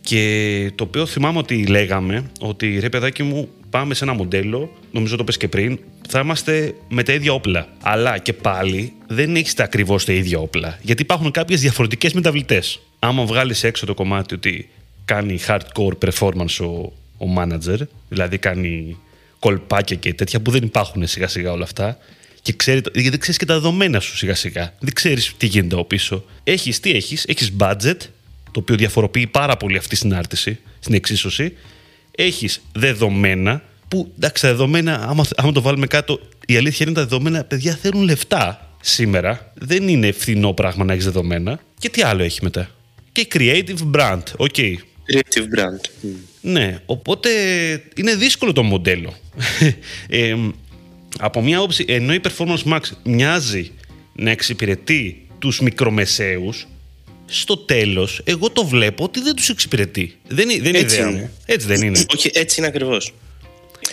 Και 0.00 0.72
το 0.74 0.84
οποίο 0.84 1.06
θυμάμαι 1.06 1.38
ότι 1.38 1.66
λέγαμε 1.66 2.30
ότι 2.40 2.78
ρε 2.78 2.88
παιδάκι 2.88 3.22
μου, 3.22 3.48
πάμε 3.70 3.94
σε 3.94 4.04
ένα 4.04 4.12
μοντέλο, 4.12 4.72
νομίζω 4.90 5.16
το 5.16 5.24
πες 5.24 5.36
και 5.36 5.48
πριν, 5.48 5.78
θα 6.08 6.20
είμαστε 6.20 6.74
με 6.88 7.02
τα 7.02 7.12
ίδια 7.12 7.32
όπλα. 7.32 7.68
Αλλά 7.82 8.18
και 8.18 8.32
πάλι 8.32 8.92
δεν 9.06 9.36
έχει 9.36 9.54
τα 9.54 9.64
ακριβώς 9.64 10.04
τα 10.04 10.12
ίδια 10.12 10.38
όπλα. 10.38 10.78
Γιατί 10.82 11.02
υπάρχουν 11.02 11.30
κάποιες 11.30 11.60
διαφορετικές 11.60 12.12
μεταβλητές. 12.12 12.80
Άμα 12.98 13.24
βγάλεις 13.24 13.64
έξω 13.64 13.86
το 13.86 13.94
κομμάτι 13.94 14.34
ότι 14.34 14.68
κάνει 15.10 15.40
hardcore 15.46 15.92
performance 16.04 16.56
ο, 16.60 16.92
ο 17.24 17.34
manager, 17.38 17.78
δηλαδή 18.08 18.38
κάνει 18.38 18.96
κολπάκια 19.38 19.96
και 19.96 20.14
τέτοια 20.14 20.40
που 20.40 20.50
δεν 20.50 20.62
υπάρχουν 20.62 21.06
σιγά 21.06 21.28
σιγά 21.28 21.52
όλα 21.52 21.64
αυτά, 21.64 21.98
και 22.42 22.52
ξέρει, 22.52 22.80
γιατί 22.92 23.08
δεν 23.08 23.18
ξέρεις 23.18 23.38
και 23.38 23.44
τα 23.44 23.54
δεδομένα 23.54 24.00
σου 24.00 24.16
σιγά 24.16 24.34
σιγά. 24.34 24.74
Δεν 24.78 24.92
ξέρεις 24.92 25.34
τι 25.36 25.46
γίνεται 25.46 25.74
από 25.74 25.84
πίσω. 25.84 26.24
Έχεις 26.44 26.80
τι 26.80 26.90
έχεις, 26.90 27.24
έχεις 27.24 27.52
budget, 27.58 27.96
το 28.52 28.60
οποίο 28.60 28.76
διαφοροποιεί 28.76 29.26
πάρα 29.26 29.56
πολύ 29.56 29.76
αυτή 29.76 29.96
στην 29.96 30.14
άρτηση, 30.14 30.58
στην 30.78 30.94
εξίσωση. 30.94 31.52
Έχεις 32.10 32.60
δεδομένα, 32.72 33.62
που 33.88 34.12
εντάξει, 34.16 34.42
τα 34.42 34.48
δεδομένα, 34.48 34.94
άμα, 35.08 35.24
άμα 35.36 35.52
το 35.52 35.62
βάλουμε 35.62 35.86
κάτω, 35.86 36.20
η 36.46 36.56
αλήθεια 36.56 36.86
είναι 36.86 36.94
τα 36.94 37.02
δεδομένα, 37.02 37.44
παιδιά 37.44 37.78
θέλουν 37.82 38.02
λεφτά 38.02 38.74
σήμερα. 38.80 39.52
Δεν 39.54 39.88
είναι 39.88 40.12
φθηνό 40.12 40.52
πράγμα 40.52 40.84
να 40.84 40.92
έχεις 40.92 41.04
δεδομένα. 41.04 41.60
Και 41.78 41.88
τι 41.88 42.02
άλλο 42.02 42.22
έχει 42.22 42.38
μετά; 42.42 42.70
Και 43.12 43.28
creative 43.32 43.90
brand, 43.94 44.22
OK. 44.36 44.54
Okay. 44.56 44.74
Creative 45.12 45.58
brand. 45.58 46.08
Ναι, 46.40 46.78
οπότε 46.86 47.30
είναι 47.96 48.14
δύσκολο 48.14 48.52
το 48.52 48.62
μοντέλο. 48.62 49.14
ε, 50.08 50.34
από 51.18 51.42
μια 51.42 51.60
όψη, 51.62 51.84
ενώ 51.88 52.14
η 52.14 52.20
Performance 52.28 52.62
Max 52.72 52.80
μοιάζει 53.04 53.70
να 54.14 54.30
εξυπηρετεί 54.30 55.26
τους 55.38 55.60
μικρομεσαίους, 55.60 56.66
στο 57.26 57.56
τέλος 57.56 58.20
εγώ 58.24 58.50
το 58.50 58.64
βλέπω 58.66 59.04
ότι 59.04 59.20
δεν 59.20 59.34
τους 59.34 59.48
εξυπηρετεί. 59.48 60.16
Δεν, 60.28 60.48
δεν 60.48 60.64
είναι 60.64 60.78
Έτσι 60.78 60.96
ιδέα 60.96 61.08
είναι. 61.10 61.18
μου. 61.18 61.30
Έτσι 61.46 61.66
δεν 61.66 61.82
είναι. 61.82 62.04
Όχι, 62.16 62.30
έτσι 62.34 62.58
είναι 62.60 62.68
ακριβώς. 62.68 63.12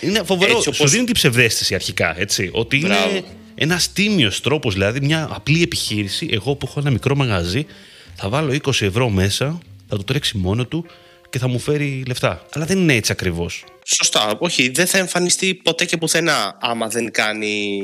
Είναι 0.00 0.22
φοβερό. 0.24 0.56
Έτσι 0.56 0.68
όπως- 0.68 0.76
Σου 0.80 0.88
δίνει 0.88 1.04
την 1.04 1.14
ψευδαίσθηση 1.14 1.74
αρχικά, 1.74 2.20
έτσι. 2.20 2.50
Ότι 2.52 2.76
είναι 2.76 2.86
Μπράβο. 2.88 3.24
ένας 3.54 3.92
τίμιος 3.92 4.40
τρόπος, 4.40 4.72
δηλαδή 4.74 5.00
μια 5.00 5.28
απλή 5.32 5.62
επιχείρηση. 5.62 6.28
Εγώ 6.30 6.54
που 6.54 6.66
έχω 6.70 6.80
ένα 6.80 6.90
μικρό 6.90 7.16
μαγαζί, 7.16 7.66
θα 8.14 8.28
βάλω 8.28 8.52
20 8.52 8.86
ευρώ 8.86 9.08
μέσα, 9.10 9.58
θα 9.88 9.96
το 9.96 10.04
τρέξει 10.04 10.36
μόνο 10.38 10.66
του 10.66 10.86
και 11.30 11.38
θα 11.38 11.48
μου 11.48 11.58
φέρει 11.58 12.02
λεφτά. 12.06 12.46
Αλλά 12.52 12.64
δεν 12.64 12.78
είναι 12.78 12.94
έτσι 12.94 13.12
ακριβώς. 13.12 13.64
Σωστά. 13.84 14.36
Όχι, 14.38 14.68
δεν 14.68 14.86
θα 14.86 14.98
εμφανιστεί 14.98 15.54
ποτέ 15.54 15.84
και 15.84 15.96
πουθενά 15.96 16.58
άμα 16.60 16.88
δεν 16.88 17.10
κάνει. 17.10 17.78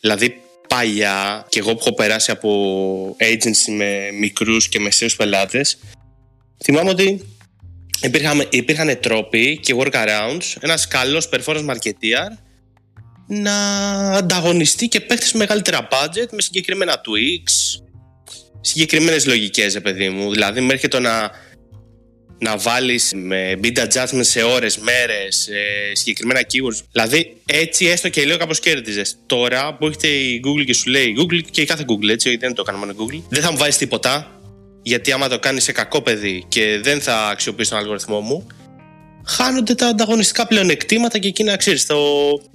Δηλαδή, 0.00 0.40
παλιά, 0.68 1.46
και 1.48 1.58
εγώ 1.58 1.72
που 1.72 1.78
έχω 1.80 1.94
περάσει 1.94 2.30
από 2.30 3.16
agency 3.20 3.72
με 3.76 4.10
μικρούς 4.18 4.68
και 4.68 4.78
μεσαίους 4.80 5.16
πελάτες, 5.16 5.78
θυμάμαι 6.64 6.90
ότι 6.90 7.24
υπήρχαν, 8.00 8.46
υπήρχαν 8.50 9.00
τρόποι 9.00 9.58
και 9.62 9.74
workarounds, 9.78 10.54
ένας 10.60 10.88
καλός 10.88 11.28
performance 11.32 11.66
marketeer 11.66 12.28
να 13.26 13.56
ανταγωνιστεί 14.10 14.88
και 14.88 15.00
παίχτε 15.00 15.26
με 15.32 15.38
μεγαλύτερα 15.38 15.88
budget 15.90 16.28
με 16.30 16.42
συγκεκριμένα 16.42 17.00
tweaks, 17.00 17.82
συγκεκριμένες 18.60 19.26
λογικές, 19.26 19.80
παιδί 19.80 20.08
μου. 20.08 20.30
Δηλαδή, 20.30 20.60
μέχρι 20.60 20.88
το 20.88 21.00
να 21.00 21.30
να 22.44 22.56
βάλεις 22.56 23.12
με 23.14 23.58
bid 23.62 23.78
adjustment 23.78 24.20
σε 24.20 24.42
ώρες, 24.42 24.78
μέρες, 24.78 25.48
συγκεκριμένα 25.92 26.40
keywords. 26.40 26.80
Δηλαδή, 26.92 27.36
έτσι 27.46 27.86
έστω 27.86 28.08
και 28.08 28.24
λίγο 28.24 28.36
κάπως 28.36 28.60
κέρδιζες. 28.60 29.16
Τώρα 29.26 29.76
που 29.76 29.86
έχετε 29.86 30.06
η 30.08 30.42
Google 30.44 30.64
και 30.64 30.74
σου 30.74 30.90
λέει 30.90 31.14
Google 31.18 31.40
και 31.50 31.60
η 31.60 31.64
κάθε 31.64 31.84
Google, 31.88 32.08
έτσι, 32.08 32.28
γιατί 32.28 32.44
δεν 32.44 32.54
το 32.54 32.62
έκανε 32.66 32.78
μόνο 32.78 32.92
η 32.92 32.96
Google, 32.98 33.22
δεν 33.28 33.42
θα 33.42 33.50
μου 33.50 33.56
βάζει 33.56 33.78
τίποτα. 33.78 34.40
Γιατί 34.82 35.12
άμα 35.12 35.28
το 35.28 35.38
κάνεις 35.38 35.64
σε 35.64 35.72
κακό 35.72 36.02
παιδί 36.02 36.44
και 36.48 36.80
δεν 36.82 37.00
θα 37.00 37.28
αξιοποιήσει 37.28 37.70
τον 37.70 37.78
αλγοριθμό 37.78 38.20
μου, 38.20 38.46
χάνονται 39.26 39.74
τα 39.74 39.86
ανταγωνιστικά 39.86 40.46
πλεονεκτήματα 40.46 41.18
και 41.18 41.28
εκεί 41.28 41.42
να 41.42 41.56
ξέρεις 41.56 41.86
το 41.86 41.98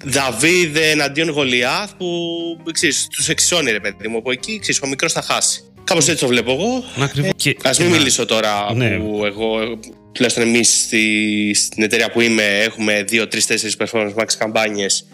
Δαβίδ 0.03 0.77
εναντίον 0.77 1.29
Γολιάθ 1.29 1.91
που 1.98 2.72
ξέρεις, 2.72 3.08
τους 3.08 3.29
εξισώνει 3.29 3.72
ρε 3.72 3.79
παιδί 3.79 4.08
μου. 4.08 4.17
Από 4.17 4.31
εκεί 4.31 4.60
ξέρεις, 4.60 4.81
ο 4.81 4.88
μικρός 4.88 5.13
θα 5.13 5.22
χάσει. 5.22 5.63
Κάπως 5.89 6.08
έτσι 6.08 6.22
το 6.22 6.27
βλέπω 6.27 6.51
εγώ. 6.51 6.84
Ακριβώς. 7.03 7.31
Και- 7.36 7.55
Α 7.63 7.72
μην 7.79 7.89
να- 7.89 7.98
μιλήσω 7.98 8.25
τώρα 8.25 8.74
Ναι. 8.74 8.89
που 8.98 9.25
εγώ, 9.25 9.79
τουλάχιστον 10.12 10.43
εμείς 10.48 10.81
στη, 10.81 11.53
στην 11.55 11.84
εταιρεία 11.84 12.12
που 12.12 12.22
είμαι, 12.22 12.43
έχουμε 12.43 13.03
2, 13.12 13.27
3, 13.27 13.46
4 13.48 13.77
performance 13.77 14.13
max 14.15 14.25
καμπάνιες. 14.38 15.08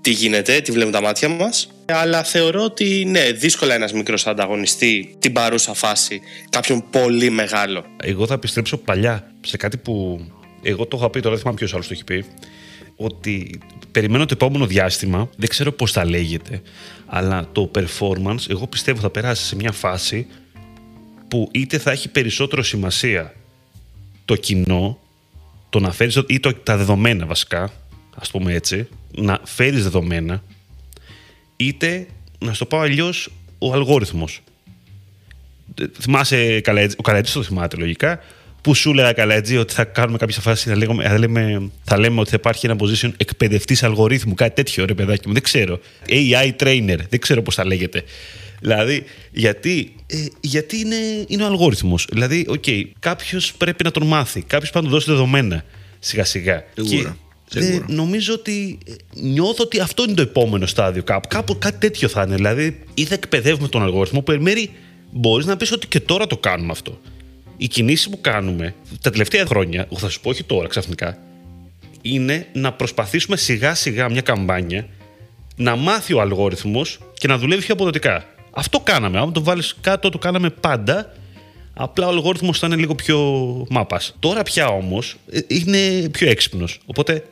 Τι 0.00 0.10
γίνεται, 0.10 0.60
τι 0.60 0.72
βλέπουν 0.72 0.92
τα 0.92 1.00
μάτια 1.00 1.28
μας. 1.28 1.68
Αλλά 1.86 2.22
θεωρώ 2.22 2.62
ότι 2.62 3.04
ναι, 3.06 3.30
δύσκολα 3.32 3.74
ένας 3.74 3.92
μικρός 3.92 4.26
ανταγωνιστή 4.26 5.16
την 5.18 5.32
παρούσα 5.32 5.74
φάση 5.74 6.20
κάποιον 6.50 6.84
πολύ 6.90 7.30
μεγάλο. 7.30 7.84
Εγώ 8.02 8.26
θα 8.26 8.34
επιστρέψω 8.34 8.76
παλιά 8.76 9.32
σε 9.46 9.56
κάτι 9.56 9.76
που 9.76 10.20
εγώ 10.62 10.86
το 10.86 10.96
είχα 10.96 11.10
πει, 11.10 11.18
τώρα 11.20 11.30
δεν 11.30 11.38
θυμάμαι 11.38 11.58
ποιος 11.58 11.72
άλλος 11.74 11.86
το 11.86 11.92
έχει 11.94 12.04
πει. 12.04 12.24
Ότι 12.96 13.58
περιμένω 13.92 14.24
το 14.24 14.34
επόμενο 14.34 14.66
διάστημα, 14.66 15.30
δεν 15.36 15.48
ξέρω 15.48 15.72
πώς 15.72 15.92
θα 15.92 16.04
λέγεται, 16.04 16.62
αλλά 17.06 17.48
το 17.52 17.70
performance, 17.74 18.48
εγώ 18.48 18.66
πιστεύω 18.66 19.00
θα 19.00 19.10
περάσει 19.10 19.44
σε 19.44 19.56
μια 19.56 19.72
φάση 19.72 20.26
που 21.28 21.48
είτε 21.52 21.78
θα 21.78 21.90
έχει 21.90 22.08
περισσότερο 22.08 22.62
σημασία 22.62 23.34
το 24.24 24.36
κοινό, 24.36 24.98
το 25.70 25.80
να 25.80 25.92
φέρεις, 25.92 26.22
ή 26.26 26.40
το, 26.40 26.54
τα 26.54 26.76
δεδομένα 26.76 27.26
βασικά, 27.26 27.72
ας 28.16 28.30
πούμε 28.30 28.52
έτσι, 28.52 28.88
να 29.14 29.40
φέρεις 29.44 29.82
δεδομένα, 29.82 30.42
είτε, 31.56 32.06
να 32.38 32.52
σου 32.52 32.58
το 32.58 32.66
πω 32.66 32.78
αλλιώς 32.78 33.30
ο 33.58 33.72
αλγόριθμος. 33.72 34.40
Θυμάσαι, 36.00 36.60
Καλαετζή- 36.60 36.98
ο 36.98 37.02
Καλατζή 37.02 37.32
το 37.32 37.42
θυμάται 37.42 37.76
λογικά, 37.76 38.20
που 38.68 38.74
σου 38.74 38.90
έλεγα 38.90 39.12
Καλατζή 39.12 39.56
ότι 39.56 39.74
θα 39.74 39.84
κάνουμε 39.84 40.18
κάποια 40.18 40.40
φάση, 40.40 40.68
θα, 40.68 40.76
λέγουμε, 40.76 41.08
θα, 41.08 41.18
λέμε, 41.18 41.70
θα 41.84 41.98
λέμε 41.98 42.20
ότι 42.20 42.30
θα 42.30 42.36
υπάρχει 42.38 42.66
ένα 42.66 42.76
position 42.80 43.12
εκπαιδευτής 43.16 43.82
αλγορίθμου, 43.82 44.34
κάτι 44.34 44.54
τέτοιο 44.54 44.84
ρε 44.84 44.94
παιδάκι 44.94 45.26
μου, 45.26 45.32
δεν 45.32 45.42
ξέρω. 45.42 45.80
AI 46.08 46.62
trainer, 46.62 46.98
δεν 47.08 47.20
ξέρω 47.20 47.42
πώς 47.42 47.54
θα 47.54 47.66
λέγεται. 47.66 48.02
Δηλαδή, 48.60 49.04
γιατί, 49.30 49.94
ε, 50.06 50.16
γιατί 50.40 50.78
είναι, 50.78 50.96
είναι 51.26 51.42
ο 51.42 51.46
αλγόριθμος. 51.46 52.06
Δηλαδή, 52.12 52.46
OK, 52.48 52.64
okay, 52.66 52.82
κάποιος 52.98 53.52
πρέπει 53.52 53.84
να 53.84 53.90
τον 53.90 54.06
μάθει, 54.06 54.42
κάποιος 54.42 54.70
πρέπει 54.70 54.84
να 54.84 54.90
του 54.90 54.96
δώσει 54.98 55.10
δεδομένα 55.10 55.64
σιγά 55.98 56.24
σιγά. 56.24 56.64
Σίγουρα, 56.74 57.16
Και, 57.48 57.60
σίγουρα. 57.60 57.84
ε, 57.88 57.92
νομίζω 57.92 58.34
ότι 58.34 58.78
ε, 58.86 58.92
νιώθω 59.20 59.64
ότι 59.64 59.80
αυτό 59.80 60.02
είναι 60.02 60.14
το 60.14 60.22
επόμενο 60.22 60.66
στάδιο 60.66 61.02
κάπου. 61.02 61.28
Κάπου 61.28 61.58
κάτι 61.58 61.78
τέτοιο 61.78 62.08
θα 62.08 62.22
είναι. 62.22 62.34
Δηλαδή, 62.34 62.80
ή 62.94 63.04
θα 63.04 63.14
εκπαιδεύουμε 63.14 63.68
τον 63.68 63.82
αλγόριθμο 63.82 64.22
που 64.22 64.32
εν 64.32 64.40
μέρει 64.40 64.70
μπορείς 65.10 65.46
να 65.46 65.56
πεις 65.56 65.72
ότι 65.72 65.86
και 65.86 66.00
τώρα 66.00 66.26
το 66.26 66.36
κάνουμε 66.36 66.72
αυτό. 66.72 67.00
Οι 67.60 67.68
κινήσεις 67.68 68.10
που 68.10 68.20
κάνουμε 68.20 68.74
τα 69.02 69.10
τελευταία 69.10 69.46
χρόνια, 69.46 69.86
εγώ 69.90 69.98
θα 69.98 70.08
σου 70.08 70.20
πω 70.20 70.28
όχι 70.30 70.44
τώρα 70.44 70.68
ξαφνικά, 70.68 71.18
είναι 72.02 72.46
να 72.52 72.72
προσπαθήσουμε 72.72 73.36
σιγά 73.36 73.74
σιγά 73.74 74.08
μια 74.10 74.20
καμπάνια 74.20 74.88
να 75.56 75.76
μάθει 75.76 76.12
ο 76.12 76.20
αλγόριθμος 76.20 76.98
και 77.14 77.28
να 77.28 77.38
δουλεύει 77.38 77.62
πιο 77.62 77.74
αποδοτικά. 77.74 78.24
Αυτό 78.50 78.80
κάναμε. 78.80 79.18
Αν 79.18 79.32
το 79.32 79.42
βάλεις 79.42 79.76
κάτω, 79.80 80.08
το 80.08 80.18
κάναμε 80.18 80.50
πάντα. 80.50 81.12
Απλά 81.74 82.06
ο 82.06 82.08
αλγόριθμος 82.08 82.58
θα 82.58 82.66
είναι 82.66 82.76
λίγο 82.76 82.94
πιο 82.94 83.18
μάπας. 83.68 84.16
Τώρα 84.18 84.42
πια 84.42 84.66
όμως 84.68 85.16
ε, 85.30 85.40
είναι 85.46 86.08
πιο 86.08 86.28
έξυπνος. 86.30 86.80
Οπότε 86.86 87.24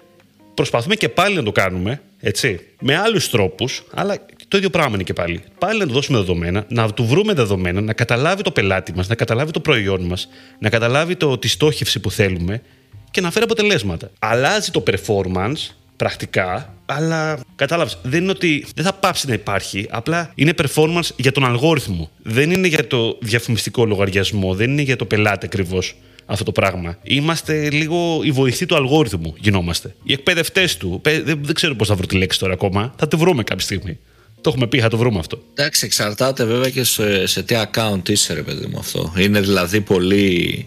προσπαθούμε 0.54 0.95
και 0.95 1.09
πάλι 1.09 1.37
να 1.37 1.42
το 1.42 1.52
κάνουμε, 1.52 2.02
έτσι, 2.21 2.61
με 2.80 2.97
άλλους 2.97 3.30
τρόπους, 3.30 3.85
αλλά 3.95 4.18
το 4.49 4.57
ίδιο 4.57 4.71
πράγμα 4.71 4.95
είναι 4.95 5.03
και 5.03 5.12
πάλι. 5.12 5.43
Πάλι 5.59 5.79
να 5.79 5.87
του 5.87 5.93
δώσουμε 5.93 6.19
δεδομένα, 6.19 6.65
να 6.69 6.93
του 6.93 7.05
βρούμε 7.07 7.33
δεδομένα, 7.33 7.81
να 7.81 7.93
καταλάβει 7.93 8.43
το 8.43 8.50
πελάτη 8.50 8.93
μας, 8.95 9.09
να 9.09 9.15
καταλάβει 9.15 9.50
το 9.50 9.61
προϊόν 9.61 10.03
μας, 10.03 10.29
να 10.59 10.69
καταλάβει 10.71 11.17
το, 11.17 11.38
τη 11.38 11.49
στόχευση 11.49 12.00
που 12.00 12.11
θέλουμε 12.11 12.62
και 13.11 13.21
να 13.21 13.31
φέρει 13.31 13.45
αποτελέσματα. 13.45 14.11
Αλλάζει 14.19 14.71
το 14.71 14.83
performance 14.87 15.71
πρακτικά, 15.97 16.75
αλλά 16.87 17.38
κατάλαβες. 17.57 17.99
Δεν 18.03 18.23
είναι 18.23 18.31
ότι 18.31 18.67
δεν 18.75 18.85
θα 18.85 18.93
πάψει 18.93 19.26
να 19.26 19.33
υπάρχει. 19.35 19.87
Απλά 19.91 20.33
είναι 20.35 20.53
performance 20.62 21.09
για 21.17 21.33
τον 21.33 21.45
αλγόριθμο. 21.45 22.11
Δεν 22.23 22.50
είναι 22.50 22.67
για 22.67 22.87
το 22.87 23.19
διαφημιστικό 23.21 23.85
λογαριασμό. 23.85 24.55
Δεν 24.55 24.71
είναι 24.71 24.83
για 24.83 24.97
το 24.97 25.05
πελάτη 25.05 25.47
ακριβώς 25.47 25.97
αυτό 26.26 26.45
το 26.45 26.53
πράγμα. 26.53 26.99
Είμαστε 27.03 27.71
λίγο 27.71 28.21
οι 28.23 28.31
βοηθοί 28.31 28.67
του 28.67 28.76
αλγόριθμου, 28.76 29.35
γινόμαστε. 29.38 29.95
Οι 30.03 30.12
εκπαιδευτές 30.12 30.76
του. 30.76 30.99
Πε- 31.03 31.25
Δεν, 31.25 31.41
δεν 31.43 31.55
ξέρω 31.55 31.75
πώς 31.75 31.88
θα 31.88 31.95
βρω 31.95 32.07
τη 32.07 32.17
λέξη 32.17 32.38
τώρα 32.38 32.53
ακόμα. 32.53 32.95
Θα 32.97 33.09
τη 33.09 33.17
βρούμε 33.17 33.43
κάποια 33.43 33.65
στιγμή. 33.65 33.99
Το 34.47 34.53
έχουμε 34.53 34.67
πει, 34.67 34.81
θα 34.81 34.88
το 34.88 34.97
βρούμε 34.97 35.19
αυτό. 35.19 35.43
Εντάξει, 35.55 35.85
εξαρτάται 35.87 36.45
βέβαια 36.45 36.71
και 36.71 36.85
σε, 36.85 37.26
σε 37.26 37.43
τι 37.43 37.55
account 37.59 38.09
είσαι, 38.09 38.35
ρε 38.35 38.43
παιδί 38.43 38.67
μου 38.67 38.79
αυτό. 38.79 39.12
Είναι 39.17 39.41
δηλαδή 39.41 39.81
πολύ 39.81 40.67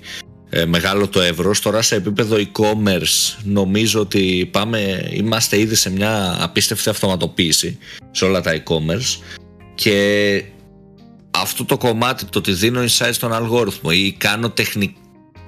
ε, 0.50 0.66
μεγάλο 0.66 1.08
το 1.08 1.22
ευρώ. 1.22 1.52
Τώρα 1.62 1.82
σε 1.82 1.96
επίπεδο 1.96 2.38
e-commerce 2.38 3.38
νομίζω 3.44 4.00
ότι 4.00 4.50
πάμε, 4.52 5.10
είμαστε 5.14 5.60
ήδη 5.60 5.76
σε 5.76 5.92
μια 5.92 6.38
απίστευτη 6.40 6.90
αυτοματοποίηση 6.90 7.78
σε 8.12 8.26
όλα 8.26 8.42
τα 8.42 8.64
e-commerce 8.64 9.22
και 9.76 10.44
αυτό 11.32 11.66
το 11.66 11.78
κομμάτι 11.78 12.26
το 12.26 12.40
ότι 12.40 12.52
δίνω 12.52 12.84
insight 12.84 13.12
στον 13.12 13.34
αλγόριθμο 13.34 13.90
ή 13.94 14.16
κάνω 14.18 14.50
τεχνικ, 14.50 14.96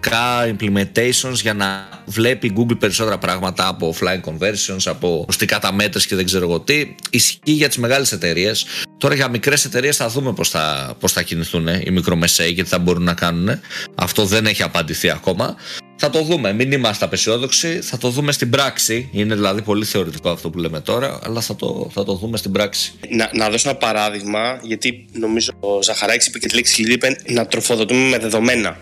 μερικά 0.06 0.56
implementations 0.56 1.34
για 1.34 1.54
να 1.54 1.90
βλέπει 2.06 2.48
η 2.48 2.54
Google 2.58 2.80
περισσότερα 2.80 3.18
πράγματα 3.18 3.68
από 3.68 3.96
offline 3.96 4.22
conversions, 4.30 4.84
από 4.86 5.26
ουστικά 5.28 5.60
τα 5.60 5.74
μέτρες 5.74 6.06
και 6.06 6.16
δεν 6.16 6.26
ξέρω 6.26 6.44
εγώ 6.44 6.60
τι. 6.60 6.96
Ισχύει 7.10 7.40
για 7.44 7.68
τις 7.68 7.78
μεγάλες 7.78 8.12
εταιρείες. 8.12 8.66
Τώρα 8.98 9.16
για 9.16 9.28
μικρές 9.28 9.66
εταιρείες 9.66 9.98
θα 9.98 10.08
δούμε 10.08 10.34
πώς 10.34 10.50
θα, 10.50 10.96
πώς 11.00 11.12
θα 11.12 11.22
κινηθούν 11.22 11.68
οι 11.68 11.92
μικρομεσαίοι 11.92 12.54
και 12.54 12.64
τι 12.64 12.70
θα 12.70 12.80
μπορούν 12.80 13.04
να 13.04 13.14
κάνουν. 13.14 13.50
Αυτό 13.96 14.26
δεν 14.26 14.46
έχει 14.46 14.64
απαντηθεί 14.64 15.10
ακόμα. 15.10 15.56
Θα 15.96 16.10
το 16.10 16.24
δούμε. 16.24 16.54
Μην 16.54 16.72
είμαστε 16.72 17.06
απεσιόδοξοι. 17.06 17.82
Θα 17.82 17.98
το 17.98 18.10
δούμε 18.10 18.32
στην 18.32 18.50
πράξη. 18.50 19.10
Είναι 19.12 19.36
δηλαδή 19.36 19.62
πολύ 19.62 19.86
θεωρητικό 19.86 20.30
αυτό 20.30 20.50
που 20.50 20.60
λέμε 20.60 20.80
τώρα, 20.80 21.20
αλλά 21.24 21.42
θα 21.42 21.56
το, 21.56 21.90
θα 21.94 22.04
το 22.04 22.14
δούμε 22.14 22.38
στην 22.38 22.52
πράξη. 22.52 22.94
Να, 23.10 23.30
να 23.34 23.50
δώσω 23.50 23.70
ένα 23.70 23.78
παράδειγμα, 23.78 24.60
γιατί 24.62 25.06
νομίζω 25.12 25.52
ο 25.60 25.82
Ζαχαράκης 25.82 26.28
είπε 26.28 26.40
και 26.40 26.48
τη 26.48 26.56
λέξη 26.56 26.84
κλειδί, 26.84 27.16
να 27.28 27.46
τροφοδοτούμε 27.46 28.08
με 28.10 28.18
δεδομένα. 28.18 28.78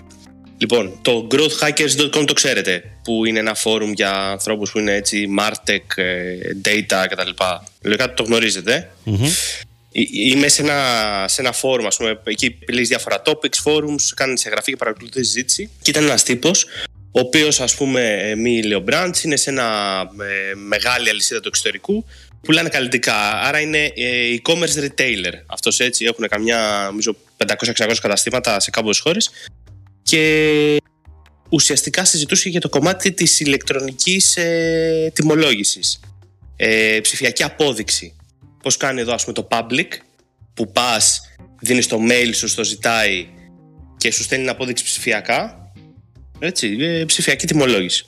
Λοιπόν, 0.61 0.99
το 1.01 1.27
growthhackers.com 1.31 2.23
το 2.27 2.33
ξέρετε, 2.33 2.83
που 3.03 3.25
είναι 3.25 3.39
ένα 3.39 3.53
φόρουμ 3.53 3.91
για 3.91 4.11
ανθρώπους 4.11 4.71
που 4.71 4.79
είναι 4.79 4.93
έτσι 4.93 5.27
Martech, 5.39 5.95
ε, 5.95 6.35
data 6.65 7.05
κτλ. 7.09 7.29
Λογικά 7.81 8.13
το 8.13 8.23
γνωρίζετε. 8.23 8.91
Mm-hmm. 9.05 9.29
Είμαι 10.13 10.47
σε 10.47 10.61
ένα, 10.61 11.25
σε 11.27 11.41
ένα 11.41 11.51
φόρουμ, 11.51 11.85
ας 11.85 11.97
πούμε, 11.97 12.19
εκεί 12.23 12.57
λύσει 12.67 12.85
διάφορα 12.85 13.21
topics, 13.25 13.63
forums, 13.63 14.01
κάνει 14.15 14.37
σε 14.37 14.49
γραφή 14.49 14.71
και 14.71 14.77
παρακολουθεί 14.77 15.23
συζήτηση. 15.23 15.69
Και 15.81 15.89
ήταν 15.89 16.03
ένας 16.03 16.23
τύπος, 16.23 16.65
ο 17.11 17.19
οποίος, 17.19 17.59
ας 17.59 17.75
πούμε, 17.75 18.33
μη 18.37 18.63
λέει 18.63 18.77
ο 18.77 18.83
είναι 19.23 19.35
σε 19.35 19.49
ένα 19.49 19.99
ε, 20.21 20.55
μεγάλη 20.55 21.09
αλυσίδα 21.09 21.39
του 21.39 21.47
εξωτερικού, 21.47 22.05
πουλάνε 22.41 22.69
καλλιτικά. 22.69 23.31
Άρα 23.31 23.59
είναι 23.59 23.83
ε, 23.95 24.35
e-commerce 24.35 24.83
retailer. 24.83 25.33
Αυτός 25.45 25.79
έτσι, 25.79 26.05
έχουν 26.05 26.27
καμιά, 26.27 26.85
νομίζω, 26.89 27.15
500-600 27.37 27.93
καταστήματα 28.01 28.59
σε 28.59 28.69
κάποιες 28.69 28.99
χώρες 28.99 29.31
και 30.09 30.81
ουσιαστικά 31.49 32.05
συζητούσε 32.05 32.49
για 32.49 32.59
το 32.59 32.69
κομμάτι 32.69 33.11
της 33.11 33.39
ηλεκτρονικής 33.39 34.37
ε, 34.37 35.11
τιμολόγησης. 35.13 35.99
Ε, 36.55 36.99
ψηφιακή 37.01 37.43
απόδειξη. 37.43 38.15
Πώς 38.61 38.77
κάνει 38.77 39.01
εδώ 39.01 39.13
ας 39.13 39.23
πούμε 39.23 39.33
το 39.33 39.47
public 39.51 39.87
που 40.53 40.71
πας, 40.71 41.21
δίνεις 41.59 41.87
το 41.87 41.99
mail 42.09 42.29
σου, 42.33 42.55
το 42.55 42.63
ζητάει 42.63 43.27
και 43.97 44.11
σου 44.11 44.23
στέλνει 44.23 44.49
απόδειξη 44.49 44.83
ψηφιακά. 44.83 45.71
Έτσι, 46.39 46.77
ε, 46.79 47.05
ψηφιακή 47.05 47.47
τιμολόγηση. 47.47 48.05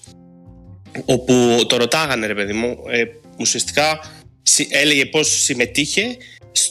Όπου 1.06 1.64
το 1.68 1.78
ρωτάγανε 1.78 2.26
ρε 2.26 2.36
παιδί 2.36 2.54
μου, 2.54 2.78
ε, 2.90 3.04
ουσιαστικά 3.40 4.12
έλεγε 4.70 5.06
πώς 5.06 5.44
συμμετείχε 5.44 6.18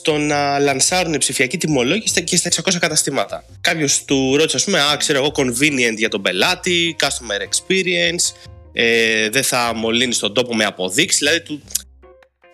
στο 0.01 0.19
να 0.19 0.59
λανσάρουν 0.59 1.19
ψηφιακή 1.19 1.57
τιμολόγηση 1.57 2.25
και 2.25 2.37
στα 2.37 2.51
600 2.51 2.79
καταστήματα. 2.81 3.45
Κάποιος 3.61 4.05
του 4.05 4.37
ρώτησε, 4.37 4.57
ας 4.57 4.65
πούμε, 4.65 4.81
Α, 4.81 4.97
ξέρω 4.97 5.19
εγώ, 5.19 5.33
convenient 5.35 5.97
για 5.97 6.09
τον 6.09 6.23
πελάτη, 6.23 6.97
customer 7.01 7.41
experience, 7.41 8.51
ε, 8.73 9.29
δεν 9.29 9.43
θα 9.43 9.73
μολύνει 9.75 10.15
τον 10.15 10.35
τόπο 10.35 10.55
με 10.55 10.65
αποδείξεις. 10.65 11.19
Δηλαδή, 11.19 11.41
του, 11.43 11.63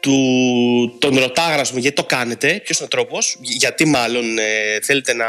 του, 0.00 0.96
τον 0.98 1.18
ρωτάγανε, 1.18 1.62
πούμε, 1.68 1.80
γιατί 1.80 1.96
το 1.96 2.04
κάνετε, 2.04 2.60
ποιος 2.64 2.78
είναι 2.78 2.88
ο 2.92 2.96
τρόπος, 2.96 3.36
γιατί 3.40 3.84
μάλλον 3.84 4.38
ε, 4.38 4.80
θέλετε 4.82 5.14
να 5.14 5.26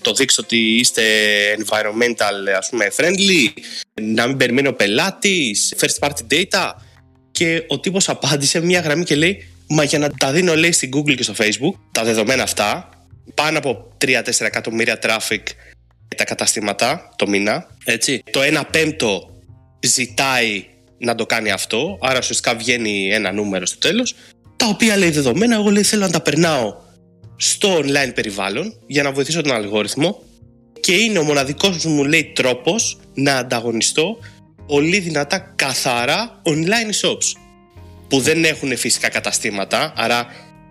το 0.00 0.12
δείξετε 0.12 0.42
ότι 0.42 0.56
είστε 0.56 1.02
environmental 1.58 2.56
ας 2.56 2.68
πούμε, 2.68 2.90
friendly, 2.96 3.62
να 4.00 4.26
μην 4.26 4.36
περιμένει 4.36 4.68
ο 4.68 4.74
πελάτης, 4.74 5.74
first 5.78 6.08
party 6.08 6.32
data. 6.32 6.70
Και 7.32 7.64
ο 7.68 7.80
τύπος 7.80 8.08
απάντησε 8.08 8.60
μια 8.60 8.80
γραμμή 8.80 9.04
και 9.04 9.14
λέει 9.14 9.51
Μα 9.74 9.84
για 9.84 9.98
να 9.98 10.10
τα 10.10 10.32
δίνω 10.32 10.54
λέει 10.54 10.72
στην 10.72 10.90
Google 10.96 11.14
και 11.14 11.22
στο 11.22 11.34
Facebook 11.36 11.78
τα 11.92 12.04
δεδομένα 12.04 12.42
αυτά, 12.42 12.90
πάνω 13.34 13.58
από 13.58 13.88
3-4 14.04 14.08
εκατομμύρια 14.38 14.98
traffic 15.02 15.42
τα 16.16 16.24
καταστήματα 16.24 17.14
το 17.16 17.28
μήνα, 17.28 17.66
έτσι. 17.84 18.22
Το 18.30 18.40
1 18.40 18.62
πέμπτο 18.70 19.40
ζητάει 19.80 20.64
να 20.98 21.14
το 21.14 21.26
κάνει 21.26 21.50
αυτό, 21.50 21.98
άρα 22.00 22.18
ουσιαστικά 22.18 22.54
βγαίνει 22.54 23.12
ένα 23.12 23.32
νούμερο 23.32 23.66
στο 23.66 23.78
τέλος, 23.78 24.14
τα 24.56 24.66
οποία 24.66 24.96
λέει 24.96 25.10
δεδομένα, 25.10 25.54
εγώ 25.54 25.70
λέει 25.70 25.82
θέλω 25.82 26.02
να 26.02 26.10
τα 26.10 26.20
περνάω 26.20 26.74
στο 27.36 27.78
online 27.78 28.14
περιβάλλον 28.14 28.74
για 28.86 29.02
να 29.02 29.12
βοηθήσω 29.12 29.40
τον 29.40 29.52
αλγόριθμο 29.52 30.22
και 30.80 30.92
είναι 30.92 31.18
ο 31.18 31.22
μοναδικός 31.22 31.84
μου 31.84 32.04
λέει 32.04 32.32
τρόπος 32.34 32.98
να 33.14 33.36
ανταγωνιστώ 33.36 34.18
πολύ 34.66 34.98
δυνατά 34.98 35.52
καθαρά 35.56 36.40
online 36.44 37.06
shops 37.06 37.41
που 38.12 38.20
δεν 38.20 38.44
έχουν 38.44 38.76
φυσικά 38.76 39.08
καταστήματα, 39.08 39.92
άρα 39.96 40.26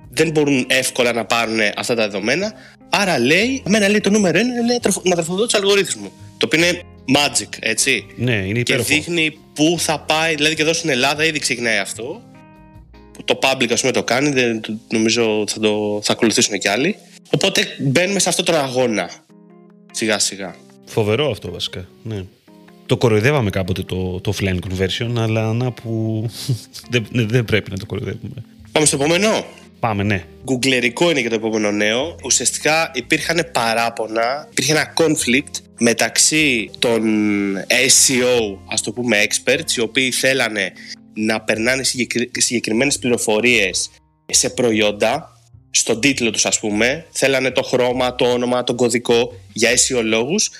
δεν 0.09 0.31
μπορούν 0.31 0.65
εύκολα 0.69 1.13
να 1.13 1.25
πάρουν 1.25 1.59
αυτά 1.75 1.95
τα 1.95 2.01
δεδομένα. 2.01 2.53
Άρα 2.89 3.19
λέει, 3.19 3.63
εμένα 3.65 3.87
λέει 3.89 3.99
το 3.99 4.09
νούμερο 4.09 4.39
είναι 4.39 4.65
λέει, 4.65 4.79
να 5.03 5.15
τροφοδοτήσω 5.15 5.57
αλγορίθμου. 5.57 6.11
Το 6.37 6.45
οποίο 6.45 6.59
είναι 6.59 6.81
magic, 7.15 7.47
έτσι. 7.59 8.05
Ναι, 8.15 8.35
είναι 8.35 8.59
υπέροχο. 8.59 8.87
Και 8.87 8.93
δείχνει 8.93 9.37
πού 9.53 9.75
θα 9.79 9.99
πάει, 9.99 10.35
δηλαδή 10.35 10.55
και 10.55 10.61
εδώ 10.61 10.73
στην 10.73 10.89
Ελλάδα 10.89 11.25
ήδη 11.25 11.39
ξεκινάει 11.39 11.77
αυτό. 11.77 12.21
Που 13.13 13.23
το 13.23 13.39
public, 13.41 13.71
ας 13.71 13.79
πούμε, 13.79 13.91
το 13.91 14.03
κάνει, 14.03 14.29
δεν, 14.29 14.61
νομίζω 14.89 15.43
θα, 15.47 15.59
το, 15.59 15.99
θα 16.03 16.11
ακολουθήσουν 16.11 16.59
κι 16.59 16.67
άλλοι. 16.67 16.95
Οπότε 17.29 17.67
μπαίνουμε 17.79 18.19
σε 18.19 18.29
αυτόν 18.29 18.45
τον 18.45 18.55
αγώνα. 18.55 19.09
Σιγά 19.91 20.19
σιγά. 20.19 20.55
Φοβερό 20.85 21.31
αυτό 21.31 21.51
βασικά. 21.51 21.87
Ναι. 22.03 22.23
Το 22.85 22.97
κοροϊδεύαμε 22.97 23.49
κάποτε 23.49 23.81
το, 23.81 24.19
το 24.19 24.33
offline 24.35 24.57
conversion, 24.67 25.11
αλλά 25.17 25.53
να 25.53 25.71
που 25.71 26.25
δεν, 26.91 27.05
δεν 27.11 27.45
πρέπει 27.45 27.71
να 27.71 27.77
το 27.77 27.85
κοροϊδεύουμε. 27.85 28.43
Πάμε 28.71 28.85
στο 28.85 28.95
επόμενο; 28.95 29.45
Πάμε, 29.81 30.03
ναι. 30.03 30.23
Γκουγκλερικό 30.43 31.09
είναι 31.09 31.21
και 31.21 31.29
το 31.29 31.35
επόμενο 31.35 31.71
νέο. 31.71 32.15
Ουσιαστικά 32.23 32.91
υπήρχαν 32.93 33.49
παράπονα, 33.51 34.47
υπήρχε 34.51 34.71
ένα 34.71 34.93
conflict 34.97 35.61
μεταξύ 35.79 36.69
των 36.79 37.01
SEO, 37.67 38.57
ας 38.71 38.81
το 38.81 38.91
πούμε 38.91 39.23
experts, 39.23 39.71
οι 39.77 39.81
οποίοι 39.81 40.11
θέλανε 40.11 40.71
να 41.13 41.41
περνάνε 41.41 41.83
συγκεκριμένες 42.31 42.99
πληροφορίες 42.99 43.89
σε 44.25 44.49
προϊόντα, 44.49 45.39
στον 45.71 45.99
τίτλο 45.99 46.29
τους 46.29 46.45
ας 46.45 46.59
πούμε, 46.59 47.05
θέλανε 47.11 47.51
το 47.51 47.61
χρώμα, 47.61 48.15
το 48.15 48.25
όνομα, 48.25 48.63
τον 48.63 48.75
κωδικό 48.75 49.33
για 49.53 49.69
SEO 49.71 50.01
λόγους 50.03 50.51